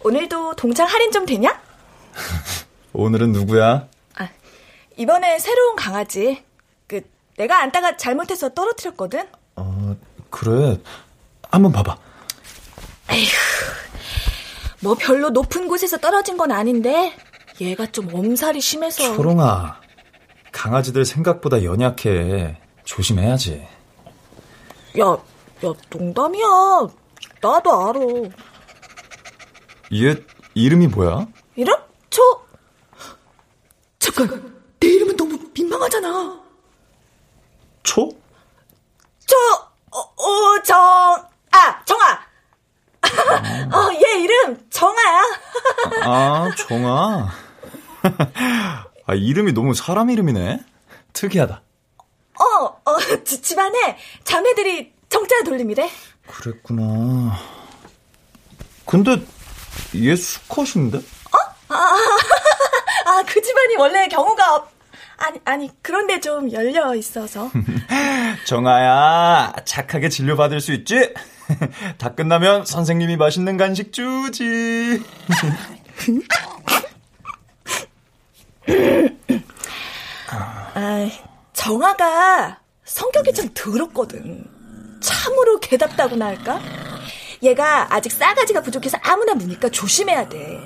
오늘도 0.03 0.55
동창 0.57 0.85
할인 0.85 1.13
좀 1.13 1.25
되냐? 1.25 1.57
오늘은 2.91 3.31
누구야? 3.31 3.87
아, 4.15 4.29
이번에 4.97 5.39
새로운 5.39 5.77
강아지. 5.77 6.43
그, 6.87 7.09
내가 7.37 7.61
안다가 7.61 7.95
잘못해서 7.95 8.49
떨어뜨렸거든? 8.49 9.29
어, 9.55 9.95
그래. 10.29 10.77
한번 11.49 11.71
봐봐. 11.71 11.97
에휴, 13.11 13.29
뭐 14.81 14.95
별로 14.95 15.29
높은 15.29 15.69
곳에서 15.69 15.95
떨어진 15.99 16.35
건 16.35 16.51
아닌데, 16.51 17.15
얘가 17.61 17.85
좀 17.85 18.13
엄살이 18.13 18.59
심해서. 18.59 19.15
초롱아. 19.15 19.79
강아지들 20.51 21.05
생각보다 21.05 21.63
연약해. 21.63 22.57
조심해야지. 22.83 23.65
야, 24.99 25.05
야, 25.05 25.73
농담이야. 25.89 27.06
나도 27.41 27.89
알아. 27.89 27.99
얘 29.93 30.15
이름이 30.53 30.87
뭐야? 30.87 31.27
이름? 31.55 31.75
초. 32.09 32.21
잠깐, 33.99 34.61
내 34.79 34.87
이름은 34.87 35.15
너무 35.15 35.39
민망하잖아. 35.53 36.39
초? 37.83 38.09
초, 39.25 39.35
어, 39.91 39.99
어 39.99 40.63
정, 40.63 40.77
아, 41.51 41.85
정아. 41.85 42.27
어, 43.73 43.93
얘 44.05 44.19
이름 44.21 44.57
정아야. 44.69 45.23
아, 46.03 46.49
정아. 46.57 47.29
아, 49.05 49.13
이름이 49.13 49.53
너무 49.53 49.73
사람 49.73 50.09
이름이네. 50.09 50.59
특이하다. 51.13 51.61
어, 52.39 52.43
어, 52.85 53.23
지, 53.23 53.41
집안에 53.41 53.97
자매들이 54.23 54.93
정자 55.09 55.43
돌림이래. 55.43 55.89
그랬구나. 56.27 57.37
근데 58.85 59.21
얘 59.95 60.15
수컷인데? 60.15 60.97
어? 60.97 61.03
아, 61.69 61.75
아, 63.05 63.23
그 63.25 63.41
집안이 63.41 63.75
원래 63.77 64.07
경우가 64.07 64.55
없, 64.55 64.71
아니, 65.17 65.39
아니, 65.45 65.71
그런데 65.81 66.19
좀 66.19 66.51
열려 66.51 66.93
있어서. 66.95 67.49
정아야, 68.45 69.53
착하게 69.65 70.09
진료 70.09 70.35
받을 70.35 70.61
수 70.61 70.73
있지? 70.73 71.13
다 71.97 72.13
끝나면 72.13 72.65
선생님이 72.65 73.17
맛있는 73.17 73.57
간식 73.57 73.91
주지. 73.91 75.03
아, 80.29 81.09
정아가 81.53 82.59
성격이 82.83 83.33
좀 83.33 83.49
더럽거든. 83.53 84.56
참으로 84.99 85.59
개답다고나 85.59 86.25
할까? 86.27 86.59
얘가 87.43 87.87
아직 87.93 88.11
싸가지가 88.11 88.61
부족해서 88.61 88.97
아무나 89.01 89.33
무니까 89.35 89.69
조심해야 89.69 90.27
돼. 90.29 90.59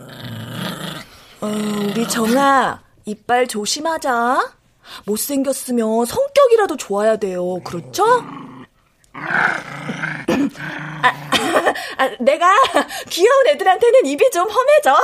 어, 1.41 1.48
우리 1.48 2.08
정아, 2.08 2.82
이빨 3.06 3.48
조심하자. 3.48 4.54
못생겼으면 5.06 6.06
성격이라도 6.06 6.78
좋아야 6.78 7.17
돼요. 7.17 7.60
그렇죠? 7.63 8.04
아, 9.13 11.08
아, 11.98 12.10
내가 12.20 12.48
귀여운 13.10 13.48
애들한테는 13.48 14.06
입이 14.06 14.30
좀 14.32 14.48
험해져. 14.50 14.96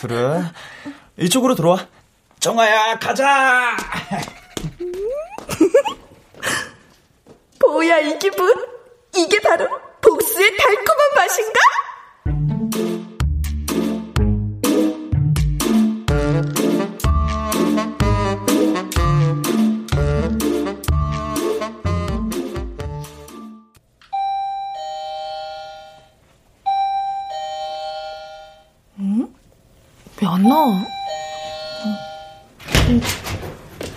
그래? 0.00 0.42
이쪽으로 1.18 1.54
들어와. 1.54 1.86
정아야, 2.40 2.98
가자! 2.98 3.76
뭐야, 7.72 7.98
이 8.00 8.18
기분? 8.18 8.54
이게 9.14 9.40
바로 9.40 9.68
복수의 10.00 10.56
달콤한 10.56 11.14
맛인가? 11.16 11.60
왜안 30.22 30.42
나와? 30.42 30.84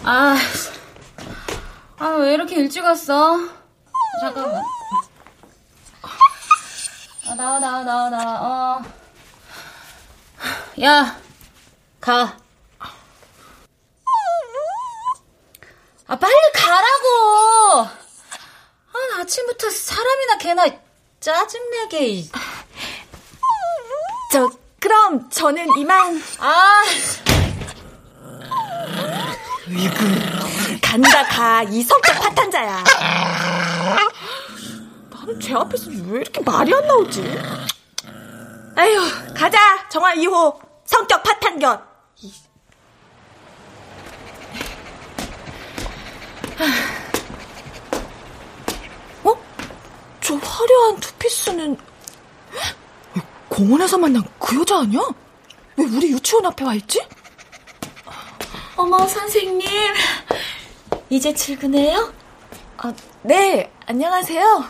아, 0.04 0.38
아, 1.98 2.08
왜 2.18 2.34
이렇게 2.34 2.56
일찍 2.58 2.84
왔어? 2.84 3.59
잠깐만. 4.20 4.64
아, 7.26 7.36
나와, 7.36 7.60
나와, 7.60 7.84
나와, 7.84 8.10
나와, 8.10 8.78
어. 8.78 8.84
야, 10.82 11.20
가. 12.02 12.38
아, 16.08 16.16
빨리 16.16 16.34
가라고! 16.56 17.88
아, 18.92 19.20
아침부터 19.20 19.70
사람이나 19.70 20.38
개나 20.40 20.66
짜증내게. 21.20 22.24
저, 24.32 24.50
그럼 24.80 25.30
저는 25.30 25.68
이만. 25.78 26.22
아! 26.40 26.84
간다, 30.90 31.24
가. 31.28 31.62
이 31.64 31.84
성격 31.84 32.20
파탄자야. 32.20 32.84
나는 35.12 35.40
제 35.40 35.54
앞에서 35.54 35.92
왜 36.08 36.22
이렇게 36.22 36.42
말이 36.42 36.74
안 36.74 36.88
나오지? 36.88 37.22
아휴, 38.76 39.34
가자. 39.36 39.88
정화 39.90 40.16
2호. 40.16 40.60
성격 40.86 41.22
파탄견. 41.22 41.80
어? 49.24 49.36
저 50.22 50.36
화려한 50.36 51.00
투피스는 51.00 51.78
공원에서 53.50 53.98
만난 53.98 54.24
그 54.40 54.60
여자 54.60 54.80
아니야? 54.80 55.02
왜 55.78 55.86
우리 55.86 56.12
유치원 56.12 56.46
앞에 56.48 56.64
와 56.66 56.74
있지? 56.76 57.02
어머, 58.76 59.06
선생님. 59.08 59.68
이제 61.10 61.34
출근해요? 61.34 62.14
아, 62.78 62.94
네, 63.24 63.72
안녕하세요. 63.88 64.64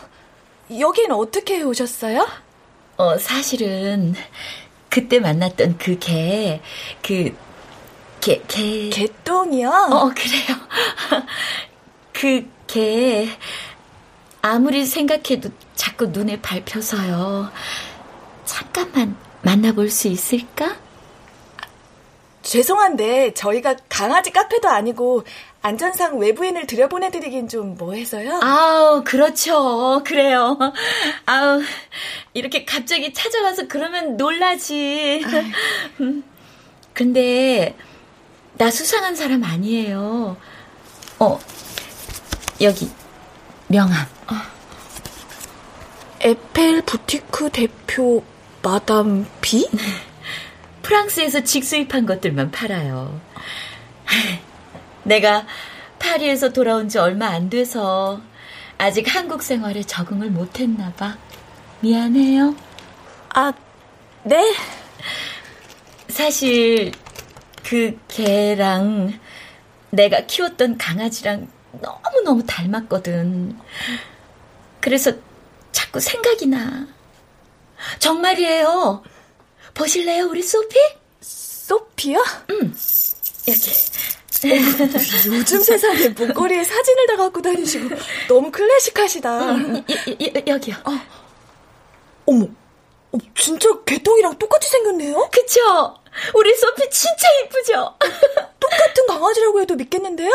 여긴 0.80 1.12
어떻게 1.12 1.62
오셨어요? 1.62 2.28
어, 2.96 3.18
사실은 3.18 4.16
그때 4.90 5.20
만났던 5.20 5.78
그 5.78 6.00
개, 6.00 6.62
그 7.06 7.36
개, 8.22 8.42
개. 8.48 8.90
개똥이요? 8.90 9.70
어, 9.70 10.10
그래요. 10.10 11.26
그 12.14 12.50
개, 12.68 13.28
아무리 14.42 14.86
생각해도 14.86 15.50
자꾸 15.76 16.08
눈에 16.08 16.42
밟혀서요. 16.42 17.52
잠깐만 18.46 19.18
만나볼 19.42 19.90
수 19.90 20.08
있을까? 20.08 20.78
죄송한데 22.42 23.34
저희가 23.34 23.76
강아지 23.90 24.32
카페도 24.32 24.70
아니고 24.70 25.24
안전상 25.62 26.18
외부인을 26.20 26.68
들여보내드리긴 26.68 27.50
좀 27.50 27.76
뭐해서요. 27.76 28.40
아우 28.42 29.04
그렇죠 29.04 30.02
그래요. 30.06 30.58
아우 31.26 31.62
이렇게 32.34 32.64
갑자기 32.64 33.12
찾아와서 33.14 33.68
그러면 33.68 34.16
놀라지. 34.16 35.22
음, 36.00 36.24
근데 36.94 37.76
나 38.58 38.72
수상한 38.72 39.16
사람 39.16 39.44
아니에요. 39.44 40.38
어 41.20 41.40
여기 42.62 42.90
명함. 43.68 44.08
에펠 46.22 46.82
부티크 46.82 47.50
대표 47.50 48.24
마담 48.62 49.26
비? 49.42 49.70
프랑스에서 50.84 51.44
직수입한 51.44 52.06
것들만 52.06 52.52
팔아요. 52.52 53.20
내가 55.10 55.46
파리에서 55.98 56.54
돌아온 56.54 56.88
지 56.88 57.00
얼마 57.00 57.28
안 57.30 57.50
돼서 57.50 58.22
아직 58.78 59.14
한국 59.14 59.42
생활에 59.42 59.82
적응을 59.82 60.30
못했나 60.30 60.94
봐. 60.94 61.18
미안해요. 61.82 62.56
아, 63.34 63.52
네. 64.24 64.56
사실 66.08 66.92
그 67.64 68.00
개랑 68.08 69.20
내가 69.90 70.26
키웠던 70.28 70.78
강아지랑 70.78 71.48
너무너무 71.82 72.46
닮았거든. 72.46 73.58
그래서 74.80 75.12
자꾸 75.72 76.00
생각이 76.00 76.46
나. 76.46 76.88
정말이에요. 77.98 79.04
보실래요, 79.74 80.26
우리 80.26 80.44
소피? 80.44 80.78
소피요? 81.22 82.24
응. 82.52 82.74
여기. 83.48 83.72
요즘 84.48 85.62
세상에 85.62 86.10
목걸이에 86.10 86.64
사진을 86.64 87.08
다 87.08 87.18
갖고 87.18 87.42
다니시고 87.42 87.90
너무 88.28 88.52
클래식하시다. 88.52 89.56
응, 89.56 89.76
여, 89.78 90.26
여, 90.26 90.54
여기요. 90.54 90.76
어. 90.86 90.92
어머, 92.26 92.46
어, 93.12 93.18
진짜 93.36 93.70
개똥이랑 93.86 94.38
똑같이 94.38 94.70
생겼네요? 94.70 95.30
그쵸? 95.32 95.96
우리 96.34 96.56
소피 96.56 96.90
진짜 96.90 97.28
이쁘죠? 97.44 97.96
똑같은 98.60 99.08
강아지라고 99.08 99.62
해도 99.62 99.76
믿겠는데요? 99.76 100.32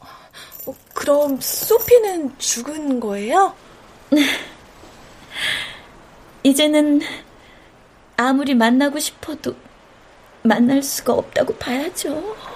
어, 0.00 0.74
그럼 0.94 1.38
소피는 1.40 2.38
죽은 2.38 3.00
거예요? 3.00 3.54
이제는 6.42 7.00
아무리 8.16 8.54
만나고 8.54 8.98
싶어도 8.98 9.54
만날 10.42 10.82
수가 10.82 11.14
없다고 11.14 11.54
봐야죠. 11.56 12.53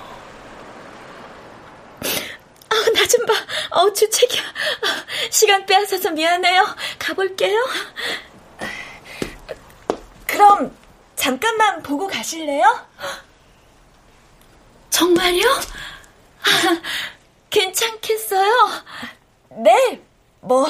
아, 2.71 2.91
나좀 2.95 3.27
봐. 3.27 3.33
어우, 3.71 3.93
주책이야. 3.93 4.43
시간 5.31 5.67
빼앗아서 5.67 6.11
미안해요. 6.11 6.67
가볼게요. 6.99 7.67
그럼 10.27 10.77
잠깐만 11.17 11.83
보고 11.83 12.07
가실래요? 12.07 12.87
정말요? 14.91 15.45
아, 16.43 16.83
괜찮겠어요? 17.51 18.53
네, 19.63 20.01
뭐. 20.41 20.69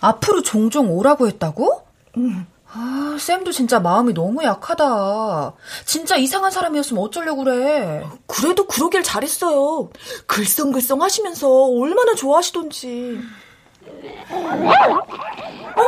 앞으로 0.00 0.42
종종 0.42 0.90
오라고 0.90 1.26
했다고? 1.26 1.86
응. 2.18 2.46
아, 2.72 3.16
쌤도 3.18 3.50
진짜 3.50 3.80
마음이 3.80 4.14
너무 4.14 4.44
약하다. 4.44 5.54
진짜 5.84 6.16
이상한 6.16 6.52
사람이었으면 6.52 7.02
어쩌려고 7.02 7.42
그래. 7.42 8.06
그래도 8.28 8.66
그러길 8.66 9.02
잘했어요. 9.02 9.90
글썽글썽 10.26 11.02
하시면서 11.02 11.48
얼마나 11.50 12.14
좋아하시던지. 12.14 13.18
어? 15.76 15.84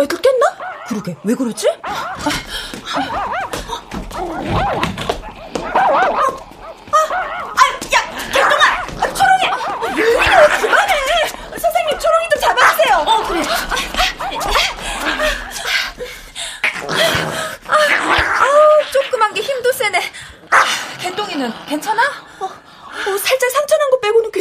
애들 0.00 0.20
깼나? 0.20 0.46
그러게, 0.88 1.16
왜 1.22 1.34
그러지? 1.34 1.68
아, 1.82 1.90
아, 1.92 2.00
야, 7.94 8.30
개똥아! 8.32 8.64
아, 9.00 9.14
초롱이! 9.14 9.96
왜 9.96 10.10
이래, 10.10 10.46
그만해! 10.60 11.28
선생님, 11.58 11.98
초롱이도 11.98 12.40
잡아주세요! 12.40 12.96
어, 13.06 13.26
그래. 13.28 13.42
아우, 17.68 18.82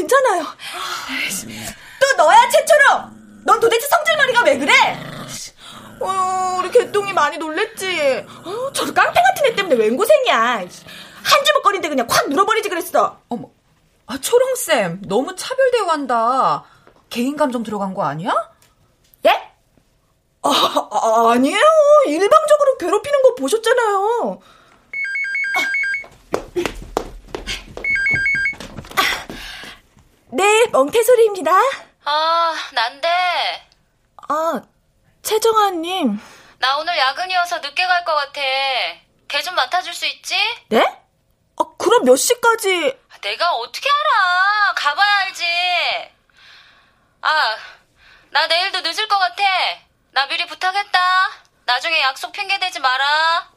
잖아요 0.07 0.45
또 1.99 2.15
너야, 2.17 2.49
최초로! 2.49 2.83
넌 3.45 3.59
도대체 3.59 3.87
성질머리가 3.87 4.43
왜 4.43 4.57
그래? 4.57 4.73
어, 5.99 6.57
우리 6.59 6.69
개똥이 6.71 7.13
많이 7.13 7.37
놀랬지. 7.37 8.25
어, 8.43 8.71
저도 8.73 8.93
깡패 8.93 9.19
같은 9.21 9.45
애 9.45 9.55
때문에 9.55 9.75
웬고생이야. 9.75 10.37
한 10.39 11.43
주먹거리인데 11.45 11.89
그냥 11.89 12.07
확 12.09 12.29
물어버리지 12.29 12.69
그랬어. 12.69 13.19
어머, 13.29 13.49
아, 14.05 14.17
초롱 14.19 14.55
쌤, 14.67 15.01
너무 15.08 15.34
차별 15.38 15.71
대우한다. 15.71 16.65
개인 17.10 17.38
감정 17.38 17.63
들어간 17.63 17.93
거 17.93 18.03
아니야? 18.03 18.32
예? 19.25 19.30
아, 20.41 20.49
아, 20.91 21.32
아니에요. 21.32 21.58
일방적으로 22.08 22.77
괴롭히는 22.77 23.21
거 23.21 23.36
보셨잖아요. 23.36 24.41
네, 30.32 30.65
멍태소리입니다. 30.71 31.51
아, 32.06 32.53
난데. 32.73 33.08
아, 34.27 34.62
최정아님. 35.21 36.19
나 36.60 36.77
오늘 36.77 36.97
야근이어서 36.97 37.60
늦게 37.60 37.86
갈 37.88 38.03
것 38.03 38.13
같아. 38.15 38.41
개좀 39.27 39.56
맡아줄 39.56 39.93
수 39.93 40.06
있지? 40.08 40.36
네? 40.69 40.84
아, 41.58 41.63
그럼 41.77 42.03
몇 42.06 42.15
시까지? 42.15 42.97
내가 43.27 43.51
어떻게 43.55 43.89
알아? 43.89 44.73
가봐야 44.73 45.17
알지. 45.25 45.43
아, 47.21 47.57
나 48.29 48.47
내일도 48.47 48.79
늦을 48.79 49.05
것 49.09 49.19
같아. 49.19 49.43
나 50.11 50.25
미리 50.27 50.45
부탁했다. 50.47 50.99
나중에 51.65 51.99
약속 52.03 52.31
핑계 52.31 52.57
대지 52.57 52.79
마라. 52.79 53.51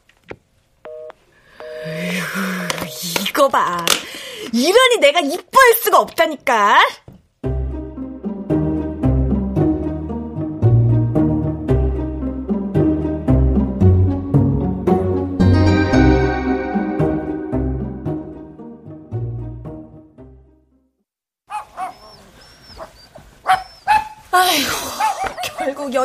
이거 3.25 3.47
봐. 3.47 3.85
이러니 4.51 4.97
내가 4.97 5.21
이뻐할 5.21 5.73
수가 5.81 5.99
없다니까. 5.99 6.85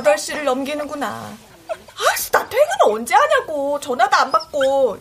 8시를 0.03 0.43
넘기는구나. 0.45 1.33
아씨, 2.13 2.31
나 2.31 2.47
퇴근 2.49 2.67
언제 2.83 3.15
하냐고. 3.15 3.79
전화도 3.81 4.17
안 4.17 4.31
받고. 4.31 4.99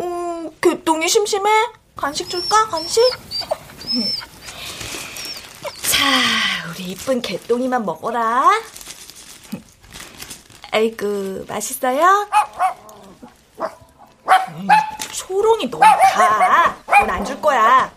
음, 0.00 0.50
개똥이 0.60 1.08
심심해? 1.08 1.50
간식 1.96 2.28
줄까? 2.28 2.66
간식? 2.68 3.00
자, 5.90 6.68
우리 6.70 6.84
이쁜 6.92 7.20
개똥이만 7.20 7.84
먹어라. 7.84 8.50
아이고, 10.72 11.44
맛있어요? 11.48 12.28
에이, 14.56 14.66
초롱이 15.12 15.70
너무 15.70 15.82
가. 16.14 16.76
넌 16.86 17.10
안 17.10 17.24
줄 17.24 17.40
거야. 17.40 17.92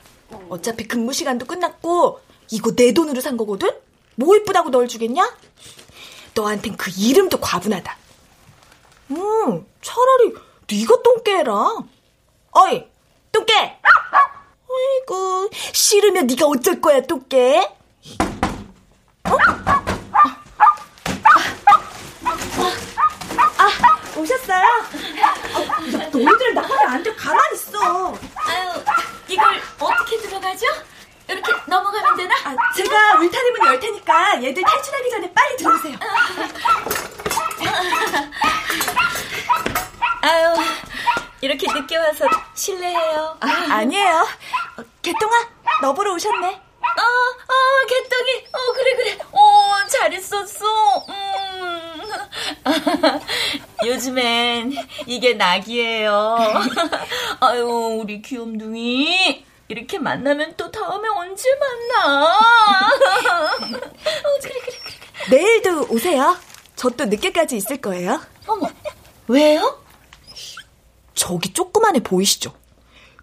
어차피 0.49 0.87
근무 0.87 1.13
시간도 1.13 1.45
끝났고, 1.45 2.19
이거 2.49 2.71
내 2.75 2.91
돈으로 2.93 3.21
산 3.21 3.37
거거든? 3.37 3.69
뭐 4.15 4.35
이쁘다고 4.35 4.69
널 4.69 4.87
주겠냐? 4.87 5.35
너한텐 6.35 6.77
그 6.77 6.91
이름도 6.97 7.39
과분하다. 7.39 7.97
음, 9.11 9.65
차라리 9.81 10.33
네가 10.71 11.01
똥개라. 11.03 11.53
어이, 12.51 12.87
똥개. 13.31 13.53
아이고, 13.53 15.49
싫으면 15.73 16.27
네가 16.27 16.45
어쩔 16.47 16.81
거야, 16.81 17.01
똥개. 17.01 17.59
어? 19.25 19.37
아, 23.57 23.69
오셨어요? 24.17 24.63
아, 25.23 26.09
너희들 26.11 26.53
나가면 26.53 26.89
안 26.89 27.03
돼. 27.03 27.13
가만히 27.15 27.55
있어. 27.55 28.13
아유, 28.45 28.83
이걸 29.27 29.61
어떻게 29.79 30.17
들어가죠? 30.17 30.65
이렇게 31.27 31.51
넘어가면 31.67 32.17
되나? 32.17 32.35
아, 32.45 32.55
제가 32.75 33.15
울타리 33.19 33.51
문 33.51 33.67
열 33.67 33.79
테니까 33.79 34.43
얘들 34.43 34.61
탈출하기 34.63 35.09
전에 35.09 35.33
빨리 35.33 35.55
들어오세요. 35.57 35.97
아유, 40.21 40.53
이렇게 41.41 41.67
늦게 41.71 41.97
와서 41.97 42.25
실례해요. 42.53 43.37
아, 43.39 43.47
아니에요. 43.75 44.27
어, 44.77 44.83
개똥아, 45.01 45.47
너 45.81 45.93
보러 45.93 46.13
오셨네. 46.13 46.47
어, 46.47 47.01
어, 47.01 47.87
개떡이, 47.87 48.45
어, 48.53 48.73
그래, 48.73 48.95
그래. 48.95 49.17
어, 49.31 49.87
잘 49.89 50.13
있었어. 50.13 50.65
음. 51.09 52.01
요즘엔 53.85 54.73
이게 55.07 55.33
낙이에요. 55.33 56.37
아유, 57.41 57.65
우리 58.01 58.21
귀염둥이. 58.21 59.45
이렇게 59.73 59.97
만나면 59.97 60.53
또 60.55 60.69
다음에 60.69 61.09
언제 61.09 61.49
만나? 61.55 62.25
어, 62.27 63.57
그래, 64.41 64.53
그래, 64.61 64.77
그래. 64.83 65.37
내일도 65.37 65.87
오세요. 65.89 66.37
저 66.75 66.89
또 66.91 67.05
늦게까지 67.05 67.57
있을 67.57 67.77
거예요. 67.81 68.21
어머, 68.45 68.69
왜요? 69.27 69.81
저기 71.15 71.51
조그만 71.53 71.95
애 71.95 71.99
보이시죠? 72.03 72.53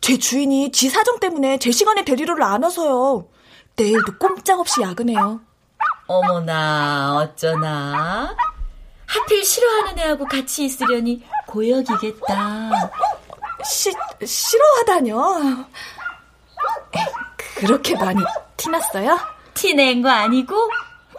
제 0.00 0.18
주인이 0.18 0.72
지 0.72 0.88
사정 0.88 1.20
때문에 1.20 1.58
제 1.58 1.70
시간에 1.70 2.04
데리러를 2.04 2.42
안 2.42 2.64
와서요. 2.64 3.28
내일도 3.76 4.18
꼼짝없이 4.18 4.80
야근해요. 4.82 5.40
어머나, 6.08 7.16
어쩌나. 7.18 8.34
하필 9.06 9.44
싫어하는 9.44 9.98
애하고 9.98 10.24
같이 10.26 10.64
있으려니 10.64 11.22
고역이겠다. 11.46 12.90
시, 13.64 13.92
싫어하다뇨. 14.24 15.66
그렇게 17.56 17.94
많이 17.94 18.20
티났어요? 18.56 19.18
티낸 19.54 20.02
거 20.02 20.09
아니고? 20.09 20.54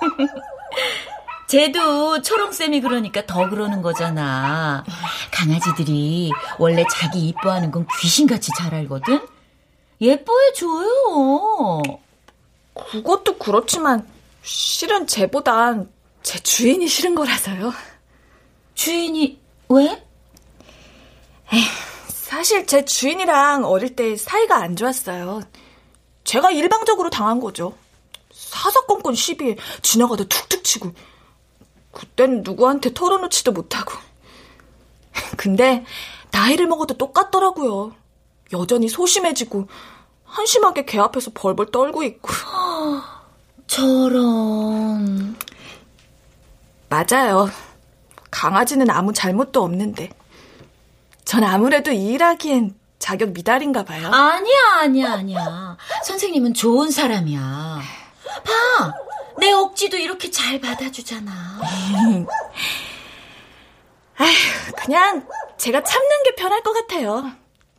쟤도 1.47 2.21
초롱쌤이 2.21 2.79
그러니까 2.81 3.25
더 3.25 3.49
그러는 3.49 3.81
거잖아. 3.81 4.85
강아지들이 5.31 6.31
원래 6.57 6.85
자기 6.89 7.27
이뻐하는 7.27 7.71
건 7.71 7.85
귀신같이 7.99 8.51
잘 8.57 8.73
알거든? 8.73 9.27
예뻐해줘요. 9.99 11.81
그것도 12.73 13.37
그렇지만 13.37 14.07
실은 14.41 15.05
쟤보단 15.05 15.91
제 16.23 16.39
주인이 16.39 16.87
싫은 16.87 17.15
거라서요. 17.15 17.73
주인이 18.75 19.39
왜? 19.69 20.03
에이, 21.53 21.63
사실 22.31 22.65
제 22.65 22.85
주인이랑 22.85 23.65
어릴 23.65 23.93
때 23.93 24.15
사이가 24.15 24.55
안 24.55 24.77
좋았어요. 24.77 25.41
제가 26.23 26.51
일방적으로 26.51 27.09
당한 27.09 27.41
거죠. 27.41 27.73
사사건건 28.31 29.15
시비에 29.15 29.57
지나가다 29.81 30.23
툭툭 30.23 30.63
치고 30.63 30.93
그땐 31.91 32.41
누구한테 32.41 32.93
털어놓지도 32.93 33.51
못하고. 33.51 33.91
근데 35.35 35.83
나이를 36.31 36.67
먹어도 36.67 36.93
똑같더라고요. 36.93 37.93
여전히 38.53 38.87
소심해지고 38.87 39.67
한심하게 40.23 40.85
개 40.85 40.99
앞에서 40.99 41.31
벌벌 41.33 41.69
떨고 41.69 42.01
있고. 42.03 42.29
저런. 43.67 45.35
맞아요. 46.87 47.49
강아지는 48.31 48.89
아무 48.89 49.11
잘못도 49.11 49.61
없는데. 49.61 50.20
전 51.31 51.45
아무래도 51.45 51.93
일하기엔 51.93 52.77
자격 52.99 53.31
미달인가 53.31 53.85
봐요. 53.85 54.09
아니야, 54.11 54.57
아니야, 54.81 55.13
아니야. 55.13 55.77
선생님은 56.03 56.53
좋은 56.53 56.91
사람이야. 56.91 57.39
봐! 58.43 58.93
내 59.39 59.53
억지도 59.53 59.95
이렇게 59.95 60.29
잘 60.29 60.59
받아주잖아. 60.59 61.31
아휴, 64.17 64.29
그냥 64.83 65.25
제가 65.55 65.81
참는 65.81 66.23
게 66.25 66.35
편할 66.35 66.63
것 66.63 66.73
같아요. 66.73 67.31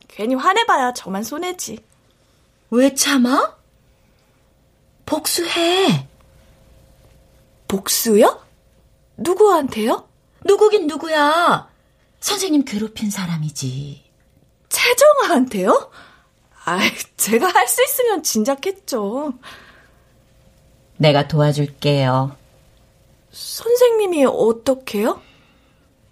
괜히 0.07 0.33
화내봐야 0.33 0.93
저만 0.93 1.21
손해지. 1.21 1.77
왜 2.71 2.95
참아? 2.95 3.55
복수해. 5.05 6.07
복수요? 7.67 8.43
누구한테요? 9.17 10.09
누구긴 10.43 10.87
누구야. 10.87 11.71
선생님 12.23 12.63
괴롭힌 12.63 13.09
사람이지. 13.11 14.01
최정아한테요? 14.69 15.91
아, 16.63 16.79
제가 17.17 17.47
할 17.47 17.67
수 17.67 17.83
있으면 17.83 18.23
진작 18.23 18.65
했죠. 18.65 19.33
내가 20.95 21.27
도와줄게요. 21.27 22.37
선생님이 23.33 24.23
어떻게요? 24.25 25.21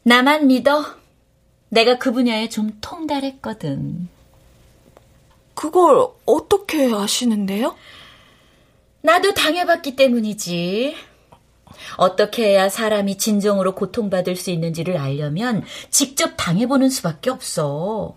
나만 0.03 0.47
믿어. 0.47 0.83
내가 1.69 1.97
그 1.97 2.11
분야에 2.11 2.49
좀 2.49 2.77
통달했거든. 2.81 4.09
그걸 5.53 6.07
어떻게 6.25 6.93
아시는데요? 6.93 7.77
나도 9.01 9.33
당해봤기 9.33 9.95
때문이지. 9.95 10.93
어떻게 11.97 12.49
해야 12.49 12.69
사람이 12.69 13.17
진정으로 13.17 13.75
고통받을 13.75 14.35
수 14.35 14.51
있는지를 14.51 14.97
알려면 14.97 15.63
직접 15.89 16.33
당해보는 16.37 16.89
수밖에 16.89 17.29
없어. 17.29 18.15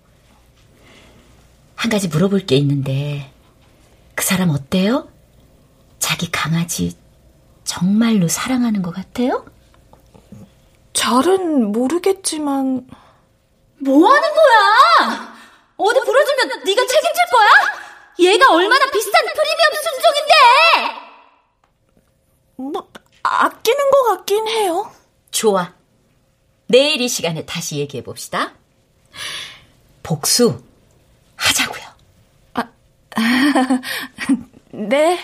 한 1.74 1.90
가지 1.90 2.08
물어볼 2.08 2.46
게 2.46 2.56
있는데, 2.56 3.30
그 4.14 4.24
사람 4.24 4.50
어때요? 4.50 5.08
자기 5.98 6.30
강아지 6.30 6.96
정말로 7.64 8.28
사랑하는 8.28 8.82
것 8.82 8.94
같아요? 8.94 9.44
잘은 10.92 11.72
모르겠지만 11.72 12.86
뭐 13.78 14.08
하는 14.08 14.28
거야? 14.34 15.34
어디 15.76 16.00
부러지면 16.00 16.48
네가 16.64 16.86
책임질 16.86 17.24
거야? 17.32 18.30
얘가 18.30 18.54
얼마나 18.54 18.90
비싼 18.90 19.12
프리미엄 19.12 19.72
순종인데! 19.82 21.04
뭐 22.56 22.88
아끼는 23.24 23.90
것 23.90 24.02
같긴 24.16 24.46
해요. 24.48 24.90
좋아. 25.30 25.72
내일 26.68 27.00
이 27.00 27.08
시간에 27.08 27.44
다시 27.44 27.78
얘기해 27.78 28.04
봅시다. 28.04 28.52
복수 30.02 30.62
하자고요. 31.36 31.82
네. 34.88 35.18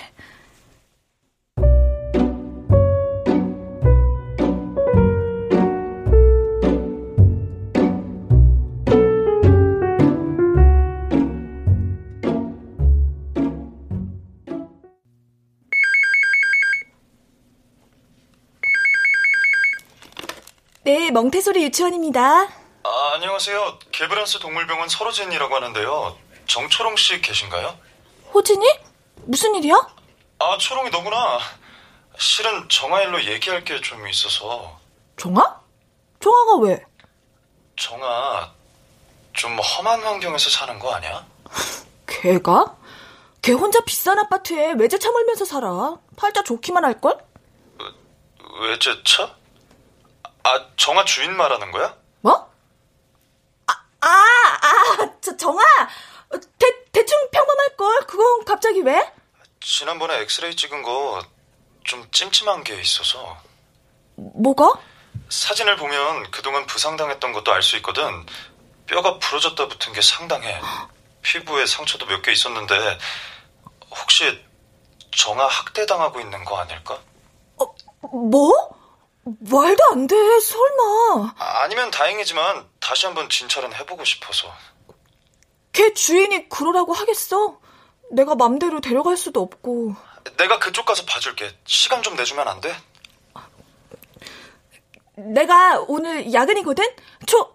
네, 20.82 21.10
멍태소리 21.10 21.62
유치원입니다. 21.64 22.22
아, 22.82 23.10
안녕하세요. 23.14 23.78
개브란스 23.92 24.38
동물병원 24.38 24.88
서로진이라고 24.88 25.54
하는데요. 25.54 26.16
정초롱 26.46 26.96
씨 26.96 27.20
계신가요? 27.20 27.76
호진이? 28.32 28.66
무슨 29.24 29.54
일이야? 29.56 29.74
아, 30.38 30.56
초롱이 30.58 30.90
너구나. 30.90 31.38
실은 32.18 32.68
정아일로 32.68 33.24
얘기할 33.24 33.64
게 33.64 33.80
좀 33.80 34.06
있어서. 34.08 34.78
정아? 35.18 35.60
정아가 36.20 36.56
왜? 36.62 36.82
정아, 37.78 38.50
좀 39.34 39.58
험한 39.58 40.02
환경에서 40.02 40.50
사는 40.50 40.78
거 40.78 40.94
아니야? 40.94 41.26
걔가? 42.06 42.76
걔 43.42 43.52
혼자 43.52 43.80
비싼 43.84 44.18
아파트에 44.18 44.72
외제차 44.72 45.10
몰면서 45.10 45.44
살아. 45.44 45.96
팔자 46.16 46.42
좋기만 46.42 46.84
할걸? 46.84 47.18
외제차? 48.60 49.34
아, 50.44 50.66
정아 50.76 51.04
주인 51.04 51.36
말하는 51.36 51.70
거야? 51.70 51.96
뭐? 52.20 52.50
아, 53.66 53.72
아, 54.00 54.08
아, 54.08 55.10
저, 55.20 55.36
정아! 55.36 55.62
대, 56.58 56.66
대충 56.92 57.16
평범할걸? 57.30 58.06
그건 58.06 58.44
갑자기 58.44 58.80
왜? 58.80 59.12
지난번에 59.60 60.20
엑스레이 60.20 60.54
찍은 60.56 60.82
거 60.82 61.22
좀 61.84 62.06
찜찜한 62.12 62.62
게 62.62 62.78
있어서. 62.80 63.36
뭐가? 64.16 64.74
사진을 65.30 65.76
보면 65.76 66.30
그동안 66.30 66.66
부상당했던 66.66 67.32
것도 67.32 67.52
알 67.52 67.62
수 67.62 67.76
있거든. 67.78 68.26
뼈가 68.86 69.18
부러졌다 69.18 69.66
붙은 69.66 69.92
게 69.94 70.02
상당해. 70.02 70.60
피부에 71.22 71.66
상처도 71.66 72.04
몇 72.06 72.22
개 72.22 72.30
있었는데 72.32 72.98
혹시 73.90 74.44
정아 75.16 75.46
학대당하고 75.46 76.20
있는 76.20 76.44
거 76.44 76.58
아닐까? 76.58 76.98
뭐? 78.02 78.52
말도 79.24 79.84
안 79.92 80.06
돼, 80.06 80.14
설마. 80.40 81.34
아, 81.38 81.62
아니면 81.62 81.90
다행이지만 81.90 82.68
다시 82.80 83.06
한번 83.06 83.28
진찰은 83.28 83.74
해보고 83.74 84.04
싶어서. 84.04 84.52
걔 85.72 85.92
주인이 85.92 86.48
그러라고 86.48 86.92
하겠어? 86.92 87.60
내가 88.10 88.34
맘대로 88.34 88.80
데려갈 88.80 89.16
수도 89.16 89.40
없고. 89.40 89.94
내가 90.36 90.58
그쪽 90.58 90.84
가서 90.86 91.04
봐줄게. 91.04 91.54
시간 91.66 92.02
좀 92.02 92.16
내주면 92.16 92.48
안 92.48 92.60
돼? 92.60 92.74
내가 95.16 95.84
오늘 95.86 96.32
야근이거든? 96.32 96.84
초, 97.26 97.54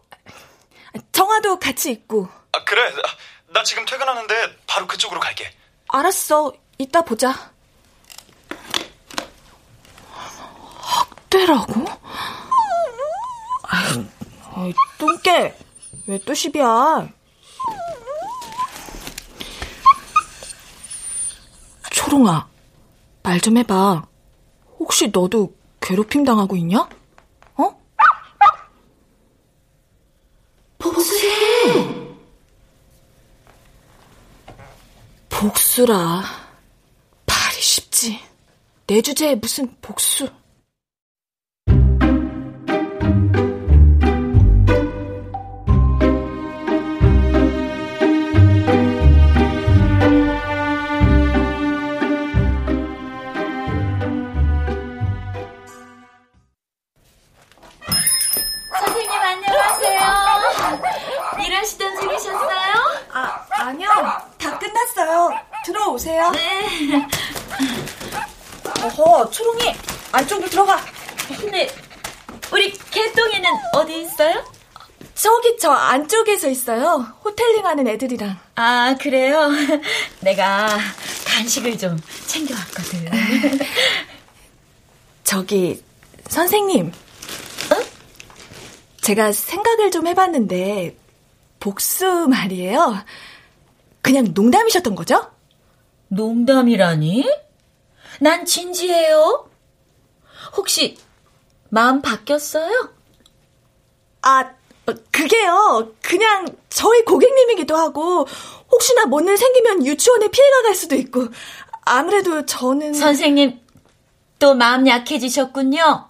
정아도 1.12 1.60
같이 1.60 1.92
있고. 1.92 2.30
아, 2.52 2.64
그래. 2.64 2.90
나, 2.92 3.02
나 3.48 3.64
지금 3.64 3.86
퇴근하는데 3.86 4.58
바로 4.68 4.88
그쪽으로 4.88 5.20
갈게. 5.20 5.52
알았어. 5.88 6.54
이따 6.78 7.02
보자. 7.02 7.54
학대라고? 11.36 11.86
아이, 13.64 14.06
아이, 14.56 14.74
똥개. 14.98 15.54
왜 16.08 16.20
또 16.20 16.34
시비야? 16.34 17.10
초롱아, 21.92 22.48
말 23.24 23.40
좀 23.42 23.58
해봐. 23.58 24.08
혹시 24.80 25.08
너도 25.10 25.56
괴롭힘 25.82 26.24
당하고 26.24 26.56
있냐? 26.58 26.88
어? 27.58 27.82
복수해! 30.78 32.06
복수라. 35.30 36.24
말이 37.26 37.62
쉽지. 37.62 38.20
내 38.88 39.02
주제에 39.02 39.36
무슨 39.36 39.76
복수. 39.82 40.30
안쪽에서 75.96 76.50
있어요. 76.50 77.08
호텔링 77.24 77.66
하는 77.66 77.88
애들이랑. 77.88 78.38
아 78.56 78.98
그래요? 79.00 79.50
내가 80.20 80.78
간식을 81.26 81.78
좀 81.78 81.98
챙겨왔거든. 82.28 83.10
저기, 85.24 85.82
선생님. 86.28 86.88
어? 86.88 87.76
제가 89.02 89.32
생각을 89.32 89.90
좀 89.90 90.08
해봤는데, 90.08 90.98
복수 91.62 92.28
말이에요. 92.28 92.98
그냥 94.02 94.28
농담이셨던 94.34 94.96
거죠? 94.96 95.32
농담이라니? 96.10 97.26
난 98.20 98.46
진지해요. 98.46 99.50
혹시 100.58 100.98
마음 101.70 102.02
바뀌었어요? 102.02 102.94
아, 104.22 104.42
어, 104.42 104.56
그게요. 105.12 105.92
그냥 106.02 106.46
저희 106.70 107.04
고객님이기도 107.06 107.76
하고, 107.76 108.28
혹시나 108.72 109.06
뭔 109.06 109.28
일 109.28 109.38
생기면 109.38 109.86
유치원에 109.86 110.28
피해가 110.30 110.62
갈 110.64 110.76
수도 110.76 110.96
있고, 110.96 111.28
아무래도 111.82 112.46
저는. 112.46 112.94
선생님 112.94 113.60
또 114.40 114.54
마음 114.54 114.88
약해지셨군요. 114.88 116.10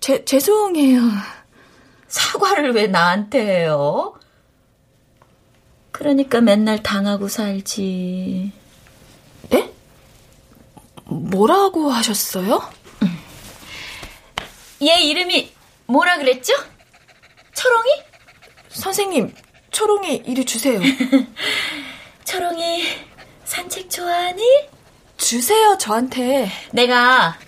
제, 0.00 0.24
죄송해요. 0.24 1.00
사과를 2.08 2.72
왜 2.74 2.86
나한테 2.86 3.40
해요? 3.44 4.14
그러니까 5.90 6.40
맨날 6.40 6.82
당하고 6.82 7.28
살지. 7.28 8.52
네? 9.50 9.72
뭐라고 11.06 11.90
하셨어요? 11.90 12.62
얘 14.82 15.00
이름이 15.00 15.52
뭐라 15.86 16.16
그랬죠? 16.18 16.52
초롱이? 17.54 18.02
선생님, 18.68 19.34
초롱이 19.70 20.22
이리 20.26 20.44
주세요. 20.44 20.80
초롱이 22.24 22.86
산책 23.44 23.88
좋아하니? 23.90 24.68
주세요, 25.16 25.78
저한테. 25.78 26.50
내가 26.72 27.38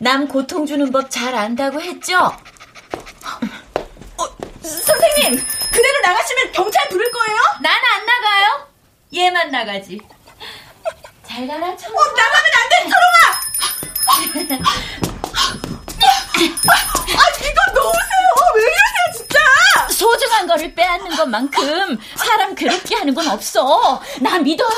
남 0.00 0.26
고통 0.28 0.66
주는 0.66 0.90
법 0.90 1.08
잘 1.10 1.34
안다고 1.34 1.80
했죠? 1.80 2.14
선생님, 4.62 5.36
그대로 5.72 6.00
나가시면 6.02 6.52
경찰 6.52 6.88
부를 6.88 7.10
거예요? 7.10 7.36
나는 7.62 7.80
안 7.94 8.06
나가요. 8.06 8.68
얘만 9.14 9.50
나가지. 9.50 10.00
잘 11.26 11.46
가라, 11.46 11.76
초롱아. 11.76 12.00
어, 12.00 12.06
나가면 12.16 12.52
안 12.60 12.68
돼, 12.70 12.76
초롱아! 14.40 15.13
아, 16.36 17.22
이거 17.40 17.80
놓으세요! 17.80 18.28
왜 18.56 18.62
이러세요, 18.62 19.16
진짜! 19.16 19.38
소중한 19.90 20.46
거를 20.46 20.74
빼앗는 20.74 21.16
것만큼 21.16 21.98
사람 22.16 22.54
괴롭게 22.54 22.96
하는 22.96 23.14
건 23.14 23.28
없어. 23.28 24.02
나 24.20 24.38
믿어요. 24.38 24.68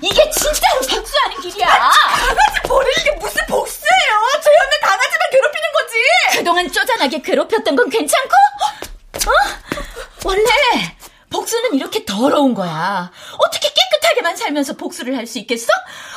이게 0.00 0.30
진짜로 0.30 0.80
복수하는 0.80 1.40
길이야. 1.42 1.66
강아지 1.68 2.62
버리는 2.64 3.04
게 3.04 3.10
무슨 3.20 3.44
복수예요? 3.46 4.40
저희 4.42 4.54
언니 4.56 4.80
강아지만 4.80 5.30
괴롭히는 5.30 5.68
거지! 5.72 6.38
그동안 6.38 6.72
쪼잔하게 6.72 7.20
괴롭혔던 7.22 7.76
건 7.76 7.90
괜찮고? 7.90 8.34
어? 9.26 9.30
원래 10.24 10.44
복수는 11.30 11.74
이렇게 11.74 12.04
더러운 12.04 12.54
거야. 12.54 13.10
어떻게 13.36 13.68
깨 13.68 13.80
끗하게만 14.08 14.36
살면서 14.36 14.74
복수를 14.74 15.16
할 15.16 15.26
수 15.28 15.38
있겠어? 15.40 15.68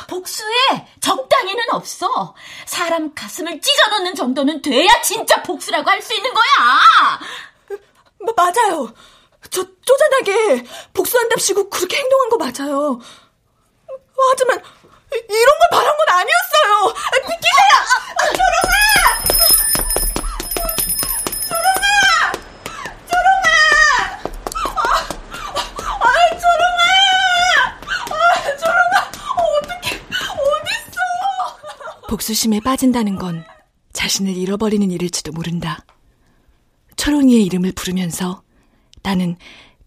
복수에 0.08 0.86
적당히는 1.00 1.64
없어. 1.72 2.34
사람 2.64 3.12
가슴을 3.14 3.60
찢어놓는 3.60 4.14
정도는 4.14 4.62
돼야 4.62 4.88
진짜 5.02 5.42
복수라고 5.42 5.90
할 5.90 6.00
수 6.00 6.14
있는 6.14 6.32
거야. 6.32 6.42
마, 8.20 8.32
맞아요. 8.36 8.94
저 9.50 9.62
쪼잔하게 9.84 10.64
복수한답시고 10.94 11.68
그렇게 11.68 11.96
행동한 11.98 12.28
거 12.30 12.36
맞아요. 12.38 13.00
하지만 14.30 14.62
이런 15.12 15.58
걸 15.58 15.68
바란 15.72 15.96
건 15.96 16.06
아니었어요. 16.08 16.94
비키세요! 17.26 17.74
초롱 18.32 18.62
복수심에 32.12 32.60
빠진다는 32.60 33.16
건 33.16 33.42
자신을 33.94 34.36
잃어버리는 34.36 34.90
일일지도 34.90 35.32
모른다. 35.32 35.82
초롱이의 36.96 37.42
이름을 37.46 37.72
부르면서 37.72 38.42
나는 39.02 39.36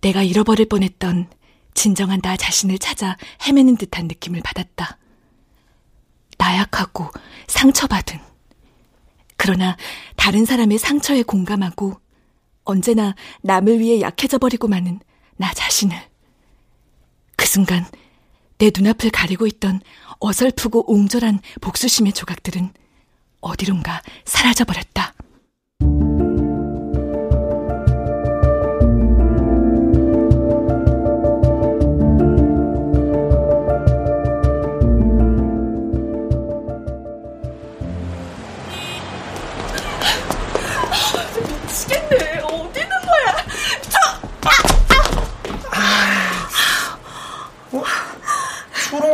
내가 0.01 0.23
잃어버릴 0.23 0.67
뻔했던 0.67 1.29
진정한 1.75 2.21
나 2.21 2.35
자신을 2.35 2.79
찾아 2.79 3.15
헤매는 3.45 3.77
듯한 3.77 4.07
느낌을 4.07 4.41
받았다. 4.41 4.97
나약하고 6.39 7.11
상처받은. 7.45 8.19
그러나 9.37 9.77
다른 10.15 10.45
사람의 10.45 10.79
상처에 10.79 11.21
공감하고 11.21 11.93
언제나 12.63 13.13
남을 13.43 13.79
위해 13.79 14.01
약해져 14.01 14.39
버리고 14.39 14.67
마는 14.67 14.99
나 15.37 15.53
자신을. 15.53 15.95
그 17.35 17.45
순간 17.45 17.85
내 18.57 18.71
눈앞을 18.75 19.09
가리고 19.09 19.47
있던 19.47 19.81
어설프고 20.19 20.91
옹졸한 20.91 21.39
복수심의 21.61 22.13
조각들은 22.13 22.71
어디론가 23.41 24.01
사라져버렸다. 24.25 25.14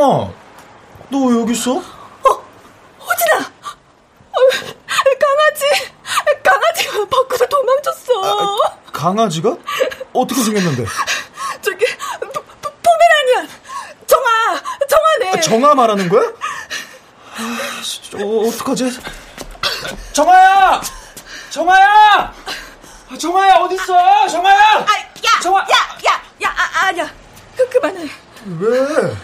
초롱아, 0.01 0.33
너 1.09 1.17
왜 1.27 1.39
여기 1.41 1.51
있어? 1.53 1.73
호진아! 1.73 3.37
어, 3.37 4.39
강아지! 5.19 5.91
강아지가 6.43 7.05
밖으로 7.05 7.47
도망쳤어. 7.47 8.57
강아지가? 8.91 9.55
어떻게 10.13 10.41
생겼는데? 10.41 10.85
저기, 11.61 11.85
포, 12.19 12.41
포, 12.41 12.71
포메라니안! 12.81 13.49
정아! 14.07 14.61
정아네! 14.89 15.37
아, 15.37 15.39
정아 15.41 15.75
말하는 15.75 16.09
거야? 16.09 16.29
아, 17.37 17.59
저, 18.09 18.17
어, 18.17 18.47
어떡하지? 18.47 18.99
정아야! 20.13 20.81
정아야! 21.51 22.33
아, 23.09 23.17
정아야, 23.19 23.55
어딨어? 23.57 24.27
정아야! 24.29 24.77
아, 24.79 24.93
야! 25.25 25.39
정아! 25.43 25.59
야! 25.59 25.65
야! 26.07 26.21
야! 26.43 26.49
아, 26.49 26.85
아니야. 26.87 27.07
그, 27.55 27.69
그만해. 27.69 28.09
왜? 28.59 29.15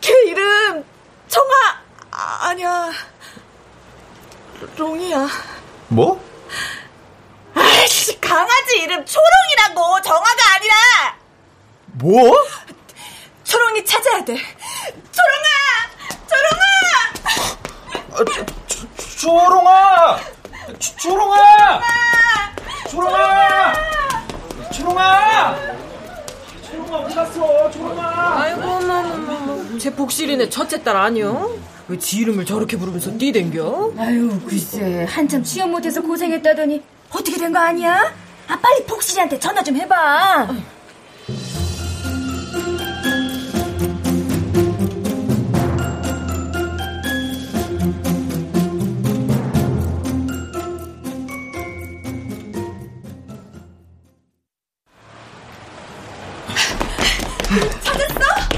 걔 0.00 0.12
이름, 0.26 0.84
정아! 1.28 1.54
아, 2.10 2.48
아니야. 2.48 2.90
롱이야. 4.80 5.28
뭐? 5.88 6.18
아이씨, 7.54 8.18
강아지 8.18 8.78
이름 8.78 9.04
초롱이라고! 9.04 10.00
정아가 10.00 10.54
아니라! 10.56 10.74
뭐? 11.92 12.34
초롱이 13.44 13.84
찾아야 13.84 14.24
돼. 14.24 14.36
초롱아! 15.12 15.48
초롱아! 16.30 16.64
아, 18.12 18.24
조롱아! 19.18 20.20
조, 20.78 20.96
조롱아! 20.96 21.80
조롱아! 22.90 23.74
조롱아! 24.72 25.56
조롱아 26.70 26.98
어디 27.00 27.14
갔어? 27.14 27.70
조롱아! 27.70 28.40
아이고. 28.42 29.78
제 29.78 29.94
복실이네 29.94 30.48
첫째 30.48 30.82
딸 30.82 30.96
아니요? 30.96 31.50
왜 31.90 31.98
지 31.98 32.18
이름을 32.18 32.44
저렇게 32.44 32.76
부르면서 32.76 33.10
뛰댕겨? 33.18 33.92
아유, 33.98 34.40
글쎄. 34.46 35.04
한참 35.08 35.42
취업 35.42 35.68
못해서 35.70 36.00
고생했다더니 36.00 36.80
어떻게 37.10 37.36
된 37.36 37.52
거 37.52 37.58
아니야? 37.58 38.12
아, 38.46 38.58
빨리 38.60 38.84
복실이한테 38.86 39.38
전화 39.40 39.62
좀 39.62 39.74
해봐. 39.76 40.48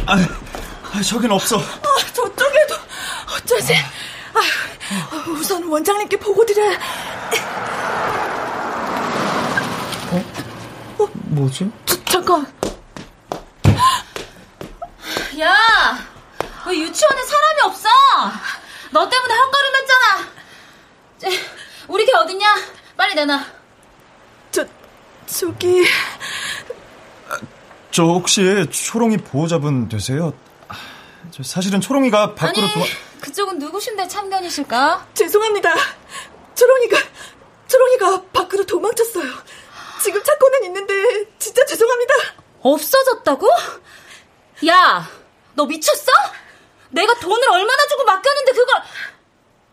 아, 0.07 0.17
아, 0.93 1.03
저긴 1.03 1.31
없어. 1.31 1.59
아, 1.59 1.92
어쩌지? 3.63 3.75
아, 4.35 5.31
우선 5.31 5.63
원장님께 5.65 6.17
보고 6.19 6.45
드려야. 6.45 6.79
뭐지? 11.27 11.71
저, 11.87 12.05
잠깐. 12.05 12.47
야, 15.41 15.57
왜 16.67 16.79
유치원에 16.79 17.23
사람이 17.23 17.61
없어? 17.63 17.89
너 18.91 19.09
때문에 19.09 19.35
헛걸음 19.35 19.75
했잖아. 19.77 20.29
쟤, 21.19 21.29
우리 21.89 22.05
걔 22.05 22.13
어딨냐? 22.15 22.47
빨리 22.97 23.15
내놔. 23.15 23.45
저 24.51 24.67
저기 25.27 25.87
저 27.91 28.05
혹시 28.05 28.67
초롱이 28.71 29.19
보호자분 29.19 29.89
되세요? 29.89 30.35
아, 30.69 30.77
저 31.31 31.43
사실은 31.43 31.81
초롱이가 31.81 32.35
밖으로 32.35 32.67
아니, 32.67 32.75
도와... 32.75 32.87
그쪽은 33.23 33.59
누구신데 33.59 34.09
참견이실까? 34.09 35.07
죄송합니다. 35.15 35.75
초롱이가 36.57 36.97
초롱이가 37.69 38.23
밖으로 38.33 38.67
도망쳤어요. 38.67 39.25
지금 40.03 40.23
찾고는 40.23 40.65
있는데 40.65 40.93
진짜 41.39 41.65
죄송합니다. 41.65 42.15
없어졌다고? 42.61 43.49
야, 44.67 45.09
너 45.55 45.65
미쳤어? 45.67 46.11
내가 46.91 47.15
돈을 47.15 47.49
얼마나 47.51 47.87
주고 47.87 48.05
맡겼는데 48.05 48.53
그걸 48.53 48.77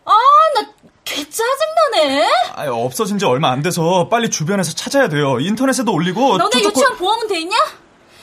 아, 0.06 0.12
나 0.54 0.80
개 1.02 1.28
짜증나네. 1.28 2.28
아, 2.54 2.66
없어진 2.70 3.18
지 3.18 3.24
얼마 3.24 3.50
안 3.50 3.62
돼서 3.62 4.08
빨리 4.08 4.30
주변에서 4.30 4.74
찾아야 4.76 5.08
돼요. 5.08 5.40
인터넷에도 5.40 5.92
올리고 5.92 6.36
너네 6.38 6.50
톡톡- 6.60 6.66
유치원 6.66 6.96
보험은 6.98 7.26
돼 7.26 7.40
있냐? 7.40 7.56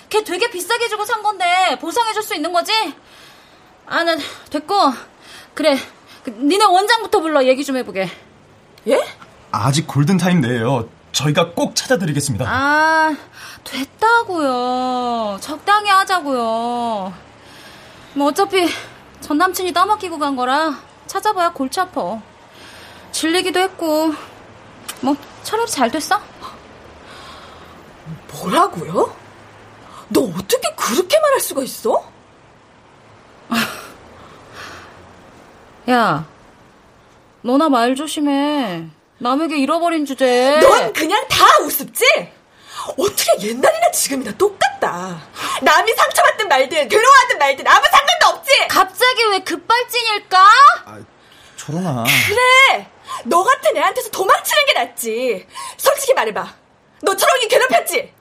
걔 0.09 0.23
되게 0.23 0.49
비싸게 0.49 0.87
주고 0.87 1.03
산 1.03 1.21
건데 1.21 1.77
보상해 1.81 2.13
줄 2.13 2.23
수 2.23 2.33
있는 2.33 2.53
거지? 2.53 2.71
아, 3.87 4.03
나 4.05 4.15
됐고 4.51 4.73
그래. 5.57 5.75
그, 6.23 6.29
니네 6.29 6.65
원장부터 6.65 7.19
불러 7.19 7.43
얘기 7.43 7.65
좀 7.65 7.77
해보게. 7.77 8.07
예? 8.89 9.03
아직 9.51 9.87
골든타임 9.87 10.39
내에요. 10.39 10.87
저희가 11.11 11.53
꼭 11.53 11.75
찾아드리겠습니다. 11.75 12.45
아, 12.47 13.15
됐다고요. 13.63 15.39
적당히 15.41 15.89
하자고요. 15.89 17.11
뭐 18.13 18.27
어차피 18.27 18.69
전 19.19 19.39
남친이 19.39 19.73
떠맡기고 19.73 20.19
간 20.19 20.35
거라 20.35 20.77
찾아봐야 21.07 21.49
골치 21.53 21.79
아파. 21.79 22.21
질리기도 23.11 23.59
했고 23.59 24.13
뭐 25.01 25.15
차라리 25.41 25.67
잘 25.71 25.89
됐어. 25.89 26.21
뭐라고요? 28.31 29.11
너 30.09 30.21
어떻게 30.21 30.75
그렇게 30.75 31.19
말할 31.19 31.39
수가 31.39 31.63
있어? 31.63 32.03
야, 35.89 36.25
너나 37.41 37.69
말 37.69 37.95
조심해. 37.95 38.85
남에게 39.19 39.57
잃어버린 39.57 40.05
주제. 40.05 40.59
넌 40.61 40.93
그냥 40.93 41.25
다 41.27 41.45
우습지? 41.63 42.03
어떻게 42.97 43.47
옛날이나 43.47 43.91
지금이나 43.91 44.31
똑같다. 44.37 45.21
남이 45.61 45.93
상처받든 45.93 46.47
말든 46.47 46.87
괴로워하든 46.87 47.37
말든 47.39 47.67
아무 47.67 47.85
상관도 47.89 48.27
없지. 48.37 48.67
갑자기 48.69 49.23
왜 49.31 49.39
급발진일까? 49.39 50.37
아, 50.85 50.99
초롱아. 51.55 52.03
그래. 52.03 52.89
너 53.25 53.43
같은 53.43 53.75
애한테서 53.75 54.09
도망치는 54.11 54.65
게 54.67 54.73
낫지. 54.73 55.47
솔직히 55.77 56.13
말해봐. 56.13 56.53
너 57.01 57.15
초롱이 57.15 57.47
괴롭혔지? 57.47 58.13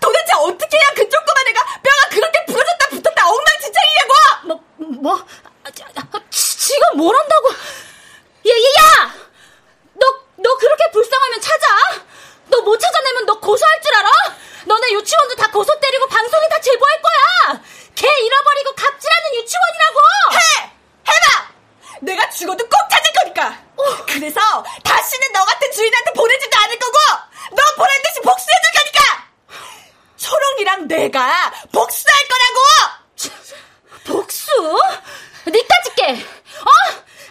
도대체 0.00 0.32
어떻게 0.38 0.76
해야 0.76 0.88
그쪽 0.94 1.24
꼬마 1.24 1.40
애가 1.50 1.64
뼈가 1.82 2.08
그렇게 2.10 2.44
부러졌다 2.46 2.88
붙었다 2.90 3.28
엉망진창이냐고! 3.28 4.12
뭐, 4.46 4.60
뭐, 5.02 5.14
아, 5.64 5.68
아, 5.96 6.20
지, 6.72 6.78
가 6.80 6.94
뭘 6.96 7.14
한다고. 7.16 7.48
야, 7.52 8.52
야, 8.52 8.68
야! 8.80 9.14
너, 9.94 10.06
너 10.36 10.56
그렇게 10.56 10.90
불쌍하면 10.92 11.40
찾아. 11.40 11.66
너 12.48 12.58
못 12.62 12.78
찾아내면 12.78 13.26
너 13.26 13.38
고소할 13.40 13.80
줄 13.82 13.94
알아? 13.96 14.10
너네 14.66 14.92
유치원도 14.92 15.36
다 15.36 15.50
고소 15.50 15.78
때리고 15.80 16.06
방송에 16.08 16.48
다 16.48 16.60
제보할 16.60 17.02
거야. 17.02 17.62
걔 17.94 18.06
잃어버리고 18.08 18.74
갑질하는 18.74 19.34
유치원이라고. 19.34 19.98
해! 20.32 20.72
해봐! 21.08 21.52
내가 22.02 22.30
죽어도 22.30 22.64
꼭 22.68 22.78
찾을 22.90 23.12
거니까! 23.12 23.62
그래서 24.06 24.40
다시는 24.84 25.32
너 25.32 25.44
같은 25.44 25.72
주인한테 25.72 26.12
보내지도 26.12 26.56
않을 26.58 26.78
거고 26.78 26.98
너 27.52 27.62
보낸 27.76 28.02
듯이 28.02 28.20
복수해줄 28.20 28.70
거니까! 28.78 29.28
초롱이랑 30.16 30.88
내가 30.88 31.52
복수할 31.72 32.18
거라고! 32.28 32.60
복수? 34.04 34.78
니까짓 35.46 35.94
게. 35.96 36.02
어? 36.12 36.70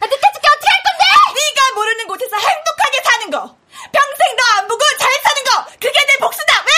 니까짓 0.04 0.42
게 0.42 0.48
어떻게 0.48 0.68
할 0.68 0.84
건데? 0.84 1.04
네가 1.36 1.76
모르는 1.76 2.08
곳에서 2.08 2.36
행복하게 2.38 3.02
사는 3.04 3.30
거! 3.32 3.58
평생 3.92 4.36
너 4.36 4.42
안 4.58 4.68
보고 4.68 4.82
잘 5.00 5.10
사는 5.24 5.44
거! 5.44 5.66
그게 5.80 6.06
내 6.06 6.18
복수다! 6.20 6.54
왜? 6.66 6.72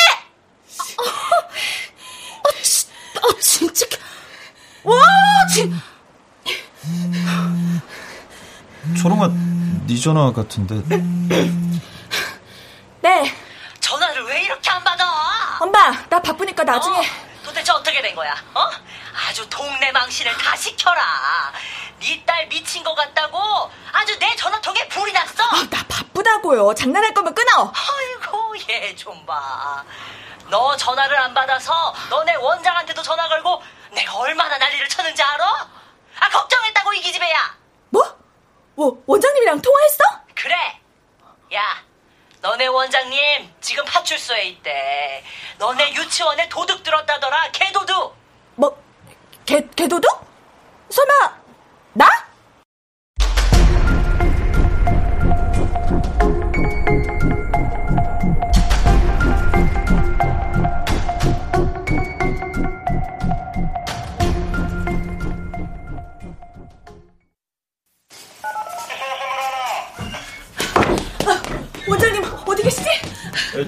어, 2.44 2.52
지, 2.62 2.88
어 3.22 3.40
진짜. 3.40 3.86
와, 4.84 5.02
진. 5.54 5.74
초롱아, 9.02 9.30
네 9.88 9.98
전화 10.00 10.32
같은데. 10.32 10.76
네. 13.02 13.34
전화를 13.80 14.24
왜 14.26 14.44
이렇게 14.44 14.70
안 14.70 14.84
받아? 14.84 15.58
엄마, 15.60 15.92
나 16.10 16.22
바쁘니까 16.22 16.64
나중에. 16.64 17.00
어? 17.00 17.04
도대체 17.54 17.72
어떻게 17.72 18.02
된 18.02 18.16
거야? 18.16 18.34
어? 18.56 18.68
아주 19.30 19.48
동네 19.48 19.92
망신을 19.92 20.36
다 20.38 20.56
시켜라. 20.56 21.54
네 22.00 22.24
딸 22.26 22.48
미친 22.48 22.84
것 22.84 22.96
같다고 22.96 23.72
아주 23.92 24.18
내 24.18 24.36
전화통에 24.36 24.88
불이 24.90 25.14
났어. 25.14 25.44
아, 25.44 25.64
나 25.70 25.84
바쁘다고요. 25.88 26.74
장난할 26.74 27.14
거면 27.14 27.34
끊어. 27.36 27.72
아이고 27.72 28.56
얘 28.70 28.96
좀 28.96 29.24
봐. 29.28 29.84
너 30.50 30.76
전화를 30.76 31.16
안 31.18 31.34
받아서 31.36 31.94
너네 32.10 32.36
원장한테도 32.36 33.02
전화 33.04 33.28
걸고 33.30 33.62
내가 33.92 34.18
얼마나 34.18 34.58
난리를 34.58 34.90
쳤는지 34.90 35.22
알아? 35.22 35.70
아 36.20 36.30
걱정했다고 36.30 36.94
이 36.94 37.02
기집애야. 37.02 37.56
뭐? 37.92 38.18
뭐, 38.76 39.02
원장님이랑 39.06 39.62
통화했어? 39.62 40.04
원장님 42.74 43.54
지금 43.62 43.86
파출소에 43.86 44.44
있대. 44.46 45.24
너네 45.58 45.94
유치원에 45.94 46.50
도둑 46.50 46.84
들었다더라. 46.84 47.52
개도둑. 47.52 48.16
뭐, 48.56 48.84
개, 49.46 49.62
개도둑? 49.76 50.26
설마, 50.90 51.38
나? 51.94 52.33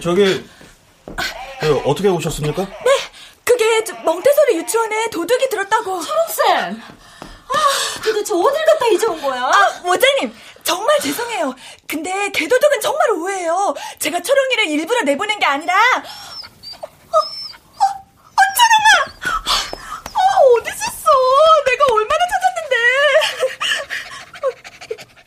저기, 0.06 0.48
그, 1.60 1.82
어떻게 1.84 2.08
오셨습니까? 2.10 2.62
네, 2.64 2.92
그게 3.44 3.84
저 3.84 3.96
멍태소리 4.04 4.58
유치원에 4.58 5.10
도둑이 5.10 5.50
들었다고. 5.50 6.00
쌤, 6.04 6.80
아, 6.80 8.02
도대체 8.04 8.36
어딜 8.36 8.66
갔다 8.66 8.86
이제 8.94 9.08
온 9.08 9.20
거야? 9.20 9.42
아, 9.46 9.82
원장님, 9.84 10.32
정말 10.64 11.00
죄송해요. 11.00 11.56
근데 11.88 12.30
개도둑은 12.30 12.82
정말 12.82 13.10
오해예요. 13.14 13.74
제가 13.98 14.22
초롱이를 14.22 14.68
일부러 14.68 15.02
내보낸 15.02 15.40
게 15.40 15.46
아니라. 15.48 15.74
어, 15.74 17.18
어, 17.18 17.18
어, 17.18 18.42
초롱아! 18.60 19.10
어, 20.14 20.20
어디 20.60 20.70
있었어? 20.70 21.10
내가 21.66 21.84
얼마나 21.96 22.24
찾았는데. 22.30 22.76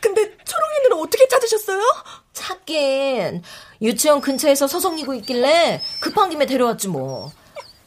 근데 0.00 0.36
초롱이는 0.44 0.92
어떻게 1.02 1.26
찾으셨어요? 1.26 1.82
찾긴 2.32 3.42
유치원 3.80 4.20
근처에서 4.20 4.66
서성이고 4.66 5.14
있길래 5.14 5.82
급한 6.00 6.30
김에 6.30 6.46
데려왔지 6.46 6.88
뭐. 6.88 7.32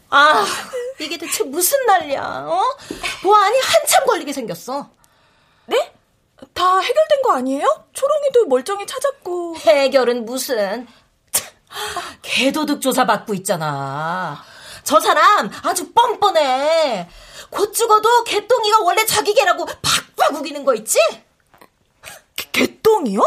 아, 0.10 0.46
이게 1.00 1.18
대체 1.18 1.44
무슨 1.44 1.86
난리야? 1.86 2.22
어? 2.22 2.62
보안이 3.24 3.58
한참 3.60 4.06
걸리게 4.06 4.34
생겼어. 4.34 4.90
네? 5.66 5.94
다 6.54 6.80
해결된 6.80 7.22
거 7.24 7.34
아니에요? 7.34 7.86
초롱이도 7.94 8.46
멀쩡히 8.48 8.86
찾았고. 8.86 9.58
해결은 9.58 10.26
무슨? 10.26 10.88
참, 11.32 11.50
개도둑 12.22 12.82
조사 12.82 13.06
받고 13.06 13.34
있잖아. 13.36 14.44
저 14.84 15.00
사람 15.00 15.50
아주 15.64 15.92
뻔뻔해. 15.94 17.08
곧 17.50 17.74
죽어도 17.74 18.24
개똥이가 18.24 18.82
원래 18.82 19.06
자기 19.06 19.34
개라고 19.34 19.66
팍팍 19.66 20.36
우기는 20.36 20.64
거 20.66 20.74
있지? 20.76 20.98
개, 22.36 22.50
개똥이요? 22.52 23.22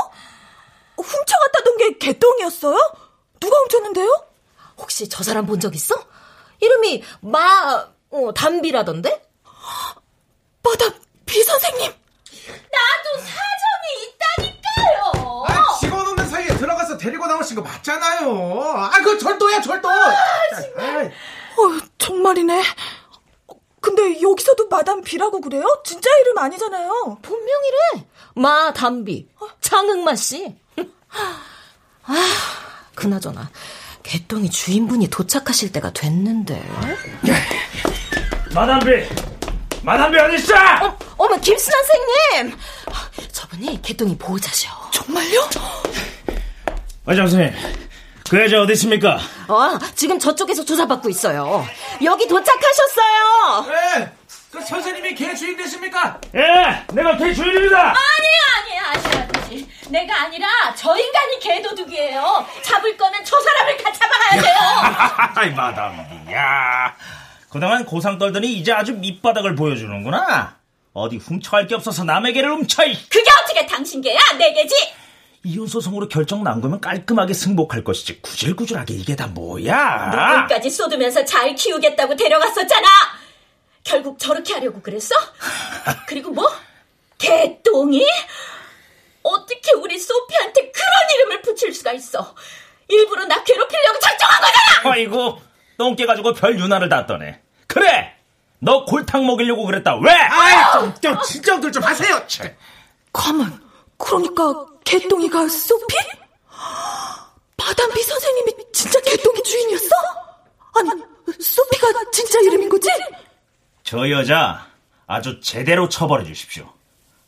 훔쳐갔다 0.96 1.64
던 1.64 1.76
게 1.76 1.98
개똥이었어요? 1.98 2.76
누가 3.40 3.58
훔쳤는데요? 3.58 4.24
혹시 4.78 5.08
저 5.08 5.22
사람 5.24 5.44
본 5.46 5.58
적 5.60 5.74
있어? 5.74 5.94
이름이 6.60 7.02
마, 7.20 7.86
어, 8.10 8.32
담비라던데? 8.34 9.28
마담 10.62 10.92
비 11.26 11.42
선생님. 11.42 11.90
나도 11.90 13.18
사정이 13.18 14.06
있다니까요. 14.08 15.44
아, 15.48 15.78
집어넣는 15.80 16.28
사이에 16.28 16.46
들어가서 16.56 16.96
데리고 16.96 17.26
나오신 17.26 17.56
거 17.56 17.62
맞잖아요. 17.62 18.62
아, 18.76 18.90
그거 18.98 19.18
절도야, 19.18 19.60
절도. 19.60 19.88
아, 19.88 20.10
어, 21.56 21.80
정말이네. 21.98 22.62
어, 23.84 23.90
근데 23.94 24.20
여기서도 24.22 24.68
마담 24.68 25.02
비라고 25.02 25.40
그래요? 25.40 25.64
진짜 25.84 26.08
이름 26.22 26.38
아니잖아요. 26.38 27.18
분명이래. 27.22 28.06
마 28.36 28.72
담비. 28.72 29.28
장흥마 29.60 30.16
씨. 30.16 30.54
아, 32.06 32.14
그나저나 32.94 33.50
개똥이 34.02 34.50
주인분이 34.50 35.08
도착하실 35.08 35.72
때가 35.72 35.92
됐는데. 35.92 36.62
마담비! 38.54 38.90
마담비 39.82 40.18
어딨어? 40.18 40.54
어, 40.86 40.98
어머 41.18 41.36
김수 41.40 41.70
선생님. 41.70 42.58
저분이 43.32 43.82
개똥이 43.82 44.16
보호자셔. 44.16 44.70
정말요? 44.92 45.48
원장 47.04 47.26
선생님, 47.28 47.52
그 48.28 48.40
여자 48.40 48.60
어디 48.62 48.72
있습니까? 48.72 49.18
어, 49.48 49.78
지금 49.94 50.18
저쪽에서 50.18 50.64
조사받고 50.64 51.10
있어요. 51.10 51.64
여기 52.02 52.26
도착하셨어요. 52.26 53.66
네, 53.98 54.12
그 54.50 54.60
선생님이 54.62 55.14
개 55.14 55.34
주인 55.34 55.56
되십니까? 55.56 56.18
예, 56.34 56.84
내가 56.94 57.16
걔 57.18 57.34
주인입니다. 57.34 57.78
아니, 57.90 58.78
아니, 58.80 58.98
아시아저씨. 58.98 59.68
내가 59.90 60.22
아니라 60.22 60.48
저 60.74 60.96
인간이 60.96 61.38
개 61.38 61.60
도둑이에요. 61.60 62.46
잡을 62.62 62.96
거면 62.96 63.22
저 63.24 63.38
사람을 63.38 63.76
같이 63.76 64.00
잡아가야 64.00 64.40
돼요. 64.40 64.56
아이 65.36 65.50
마담비, 65.50 66.32
야, 66.32 66.94
그동안 67.50 67.84
고상 67.84 68.16
떨더니 68.18 68.54
이제 68.54 68.72
아주 68.72 68.94
밑바닥을 68.94 69.54
보여주는구나. 69.54 70.56
어디 70.94 71.18
훔쳐갈 71.18 71.66
게 71.66 71.74
없어서 71.74 72.04
남의 72.04 72.32
개를 72.32 72.50
훔쳐. 72.52 72.84
이. 72.86 72.96
그게 73.08 73.30
어떻게 73.42 73.66
당신 73.66 74.00
개야? 74.00 74.18
내 74.38 74.52
개지? 74.54 74.74
이혼 75.44 75.66
소송으로 75.66 76.08
결정 76.08 76.42
난 76.42 76.60
거면 76.62 76.80
깔끔하게 76.80 77.34
승복할 77.34 77.84
것이지 77.84 78.22
구질구질하게 78.22 78.94
이게 78.94 79.14
다 79.14 79.26
뭐야? 79.26 80.38
눈까지 80.38 80.70
쏟으면서 80.70 81.24
잘 81.24 81.54
키우겠다고 81.54 82.16
데려갔었잖아. 82.16 82.88
결국 83.84 84.18
저렇게 84.18 84.54
하려고 84.54 84.80
그랬어? 84.80 85.14
그리고 86.08 86.30
뭐? 86.30 86.50
개똥이? 87.18 88.04
어떻게 89.22 89.72
우리 89.74 89.98
소피한테 89.98 90.70
그런 90.70 90.92
이름을 91.14 91.42
붙일 91.42 91.74
수가 91.74 91.92
있어? 91.92 92.34
일부러 92.88 93.24
나 93.26 93.42
괴롭히려고 93.42 93.98
작정한 93.98 94.40
거잖아! 94.40 94.94
아이고, 94.94 95.40
똥개 95.78 96.06
가지고 96.06 96.32
별 96.34 96.58
유난을 96.58 96.88
다 96.88 97.06
떠네. 97.06 97.40
그래! 97.66 98.14
너 98.58 98.84
골탕 98.84 99.26
먹이려고 99.26 99.64
그랬다. 99.66 99.96
왜? 99.96 100.10
아이, 100.10 100.72
좀, 100.72 100.94
좀, 101.00 101.22
진정들 101.22 101.72
좀 101.72 101.82
하세요. 101.82 102.22
가만, 103.12 103.60
그러니까 103.98 104.66
개똥이가 104.84 105.48
소피? 105.48 105.96
바담비 107.56 108.02
선생님이 108.02 108.52
진짜 108.72 109.00
개똥이 109.00 109.42
주인이었어? 109.42 109.88
아니, 110.76 110.90
소피가 111.40 111.88
진짜 112.12 112.38
이름인 112.40 112.68
거지? 112.68 112.88
저 113.82 114.08
여자 114.10 114.66
아주 115.06 115.40
제대로 115.40 115.88
처벌해 115.88 116.24
주십시오. 116.26 116.72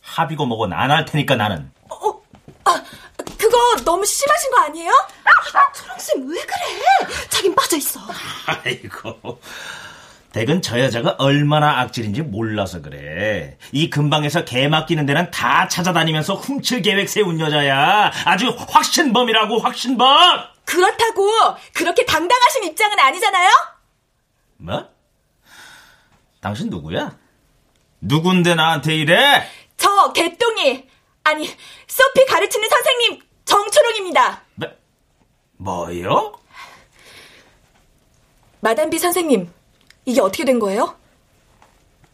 합의고 0.03 0.47
뭐고 0.47 0.65
안 0.73 0.91
할 0.91 1.05
테니까 1.05 1.37
나는. 1.37 1.71
어, 1.91 2.23
아, 2.65 2.83
그거 3.39 3.57
너무 3.85 4.05
심하신 4.05 4.51
거 4.51 4.61
아니에요? 4.63 4.91
초롱쌤 5.75 6.29
왜 6.31 6.41
그래? 6.43 7.27
자긴 7.29 7.55
빠져 7.55 7.77
있어. 7.77 8.01
아이고. 8.47 9.41
댁은 10.37 10.61
저 10.61 10.79
여자가 10.79 11.17
얼마나 11.19 11.81
악질인지 11.81 12.21
몰라서 12.21 12.83
그래. 12.83 13.57
이 13.73 13.89
근방에서 13.89 14.45
개 14.45 14.69
맡기는 14.69 15.07
데는 15.07 15.31
다 15.31 15.67
찾아다니면서 15.67 16.35
훔칠 16.35 16.83
계획 16.83 17.09
세운 17.09 17.41
여자야. 17.41 18.13
아주 18.27 18.55
확신범이라고 18.69 19.59
확신범! 19.61 20.07
그렇다고 20.67 21.27
그렇게 21.73 22.05
당당하신 22.05 22.65
입장은 22.65 22.99
아니잖아요? 22.99 23.51
뭐? 24.59 24.87
당신 26.43 26.69
누구야? 26.69 27.17
누군데 28.03 28.57
나한테 28.57 28.95
이래? 28.95 29.49
저 29.79 30.13
개똥이 30.13 30.87
아니 31.25 31.47
소피 31.87 32.27
가르치는 32.27 32.69
선생님 32.69 33.23
정초롱입니다. 33.47 34.43
뭐, 34.57 34.69
뭐요? 35.57 36.39
마담비 38.61 38.99
선생님 38.99 39.56
이게 40.07 40.21
어떻게 40.21 40.45
된 40.45 40.59
거예요? 40.59 40.95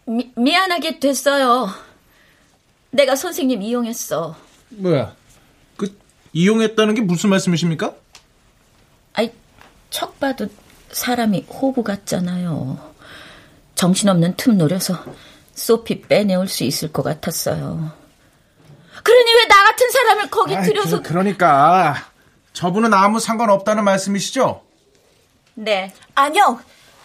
미, 0.07 0.33
미안하게 0.35 0.99
됐어요. 0.99 1.69
내가 2.91 3.15
선생님 3.17 3.63
이용했어. 3.63 4.35
뭐야? 4.71 5.15
그 5.77 5.97
이용했다는 6.33 6.95
게 6.95 7.01
무슨 7.03 7.31
말씀이십니까? 7.31 7.95
아이, 9.15 9.31
척 9.91 10.19
봐도 10.19 10.49
사람이 10.91 11.47
호구 11.49 11.83
같잖아요. 11.85 12.93
정신없는 13.75 14.37
틈 14.37 14.59
노려서 14.59 15.03
소피 15.55 16.01
빼내올 16.03 16.49
수 16.49 16.65
있을 16.65 16.93
것 16.93 17.03
같았어요. 17.03 17.93
그러니 19.03 19.35
왜 19.35 19.47
나 19.49 19.65
같은 19.65 19.91
사람을 19.91 20.31
거기 20.31 20.55
아이, 20.57 20.65
들여서... 20.65 20.99
그, 21.03 21.09
그러니까 21.11 21.95
저분은 22.53 22.93
아무 22.95 23.21
상관없다는 23.21 23.85
말씀이시죠? 23.85 24.63
네. 25.55 25.93
아니요. 26.15 26.61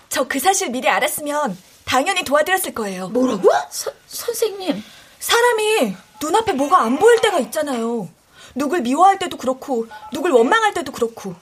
저 0.10 0.24
그 0.28 0.40
사실 0.40 0.70
미리 0.70 0.88
알았으면 0.90 1.58
당연히 1.86 2.24
도와드렸을 2.24 2.74
거예요. 2.74 3.10
뭐라고? 3.10 3.50
서, 3.70 3.92
선생님. 4.08 4.84
사람이 5.20 5.96
눈앞에 6.22 6.54
뭐가 6.54 6.82
안 6.82 6.98
보일 7.00 7.20
때가 7.22 7.40
있잖아요. 7.40 8.10
누굴 8.56 8.82
미워할 8.82 9.20
때도 9.20 9.38
그렇고, 9.38 9.88
누굴 10.12 10.32
원망할 10.32 10.74
때도 10.74 10.92
그렇고. 10.92 11.36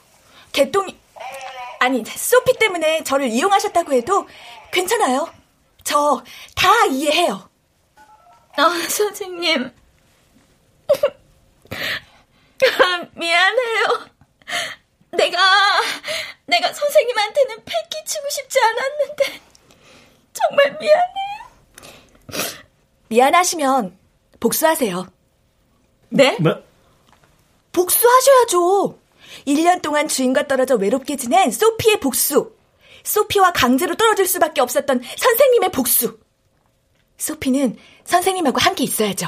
개똥이, 0.52 0.98
아니, 1.80 2.04
소피 2.06 2.54
때문에 2.58 3.04
저를 3.04 3.28
이용하셨다고 3.30 3.94
해도 3.94 4.28
괜찮아요. 4.72 5.28
저 5.84 6.24
다 6.56 6.86
이해해요. 6.88 7.50
아, 8.58 8.70
선생님. 8.90 9.72
아, 12.80 13.08
미안해요. 13.14 13.86
내가, 15.16 15.40
내가 16.46 16.72
선생님한테는 16.74 17.64
패 17.66 17.74
끼치고 17.90 18.30
싶지 18.30 18.60
않았는데, 18.60 19.42
정말 20.34 20.78
미안해요. 20.80 22.56
미안하시면 23.08 23.98
복수하세요. 24.40 25.08
네? 26.10 26.38
뭐? 26.40 26.64
복수하셔야죠. 27.72 29.00
1년 29.48 29.82
동안 29.82 30.08
주인과 30.08 30.48
떨어져 30.48 30.76
외롭게 30.76 31.16
지낸 31.18 31.52
소피의 31.52 32.00
복수. 32.00 32.56
소피와 33.04 33.52
강제로 33.52 33.96
떨어질 33.96 34.26
수밖에 34.28 34.62
없었던 34.62 35.02
선생님의 35.18 35.72
복수. 35.72 36.20
소피는 37.18 37.78
선생님하고 38.04 38.60
함께 38.60 38.84
있어야죠. 38.84 39.28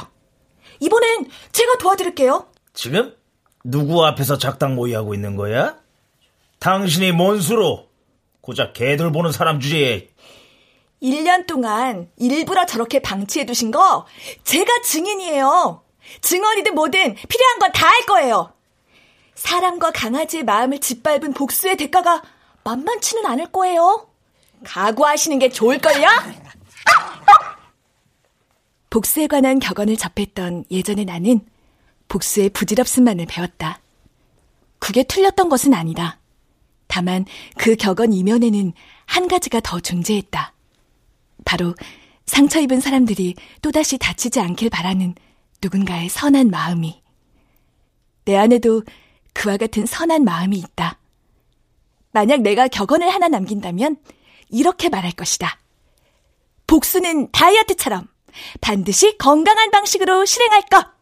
이번엔 0.80 1.30
제가 1.52 1.78
도와드릴게요. 1.78 2.50
지금 2.74 3.16
누구 3.64 4.04
앞에서 4.04 4.38
작당 4.38 4.74
모의하고 4.74 5.14
있는 5.14 5.36
거야? 5.36 5.76
당신이 6.58 7.12
뭔 7.12 7.40
수로 7.40 7.88
고작 8.40 8.72
개들 8.72 9.12
보는 9.12 9.32
사람 9.32 9.60
주제에 9.60 10.08
1년 11.02 11.46
동안 11.46 12.10
일부러 12.16 12.66
저렇게 12.66 13.00
방치해 13.00 13.44
두신 13.46 13.70
거 13.70 14.06
제가 14.44 14.82
증인이에요. 14.82 15.82
증언이든 16.22 16.74
뭐든 16.74 17.14
필요한 17.28 17.58
건 17.60 17.72
다 17.72 17.86
할 17.88 18.06
거예요. 18.06 18.52
사람과 19.34 19.92
강아지의 19.92 20.44
마음을 20.44 20.80
짓밟은 20.80 21.32
복수의 21.34 21.76
대가가 21.76 22.22
만만치는 22.64 23.24
않을 23.26 23.52
거예요. 23.52 24.08
각오하시는 24.64 25.38
게 25.38 25.48
좋을걸요? 25.50 26.06
복수에 28.90 29.26
관한 29.26 29.58
격언을 29.60 29.96
접했던 29.96 30.64
예전의 30.70 31.04
나는 31.04 31.40
복수의 32.08 32.50
부질없음만을 32.50 33.26
배웠다. 33.26 33.80
그게 34.78 35.02
틀렸던 35.02 35.48
것은 35.48 35.74
아니다. 35.74 36.18
다만 36.86 37.26
그 37.56 37.76
격언 37.76 38.12
이면에는 38.12 38.72
한 39.06 39.28
가지가 39.28 39.60
더 39.60 39.80
존재했다. 39.80 40.52
바로 41.44 41.74
상처 42.26 42.60
입은 42.60 42.80
사람들이 42.80 43.34
또다시 43.62 43.98
다치지 43.98 44.40
않길 44.40 44.70
바라는 44.70 45.14
누군가의 45.62 46.08
선한 46.08 46.50
마음이. 46.50 47.02
내 48.24 48.36
안에도 48.36 48.82
그와 49.32 49.56
같은 49.56 49.86
선한 49.86 50.24
마음이 50.24 50.58
있다. 50.58 50.98
만약 52.12 52.40
내가 52.40 52.68
격언을 52.68 53.08
하나 53.08 53.28
남긴다면 53.28 53.96
이렇게 54.50 54.88
말할 54.88 55.12
것이다. 55.12 55.58
복수는 56.66 57.30
다이어트처럼 57.32 58.06
반드시 58.60 59.16
건강한 59.18 59.70
방식으로 59.70 60.24
실행할 60.24 60.62
것. 60.62 60.97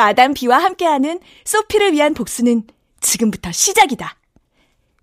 마담 0.00 0.32
비와 0.32 0.56
함께하는 0.56 1.20
소피를 1.44 1.92
위한 1.92 2.14
복수는 2.14 2.66
지금부터 3.00 3.52
시작이다. 3.52 4.16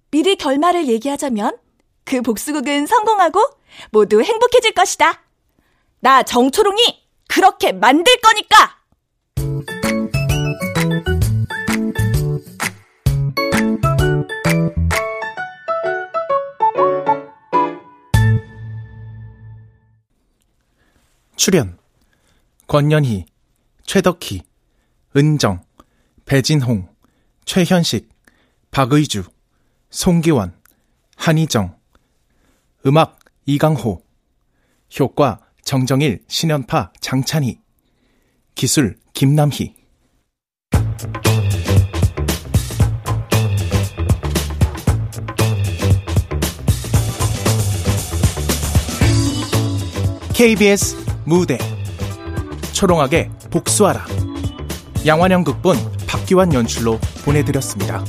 미리 0.10 0.36
결말을 0.36 0.88
얘기하자면 0.88 1.56
그 2.04 2.24
복수극은 2.24 2.88
성공하고 2.88 3.39
모두 3.91 4.24
행복해질 4.24 4.72
것이다. 4.72 5.22
나 6.00 6.24
정초롱이 6.24 6.82
그렇게 7.28 7.74
만들 7.74 8.12
거니까! 8.22 8.78
출연 21.36 21.78
권연희, 22.66 23.26
최덕희, 23.84 24.47
은정, 25.16 25.64
배진홍, 26.26 26.89
최현식, 27.45 28.10
박의주, 28.72 29.24
송기원, 29.89 30.55
한희정. 31.16 31.78
음악 32.86 33.20
이강호. 33.45 34.03
효과 34.99 35.39
정정일, 35.64 36.24
신연파, 36.28 36.91
장찬희. 36.99 37.60
기술 38.55 38.99
김남희. 39.14 39.76
KBS 50.34 50.95
무대. 51.26 51.58
초롱하게 52.72 53.32
복수하라 53.49 54.05
양환영 55.08 55.45
극본 55.45 55.78
박기환 56.05 56.53
연출로 56.53 56.99
보내드렸습니다. 57.24 58.03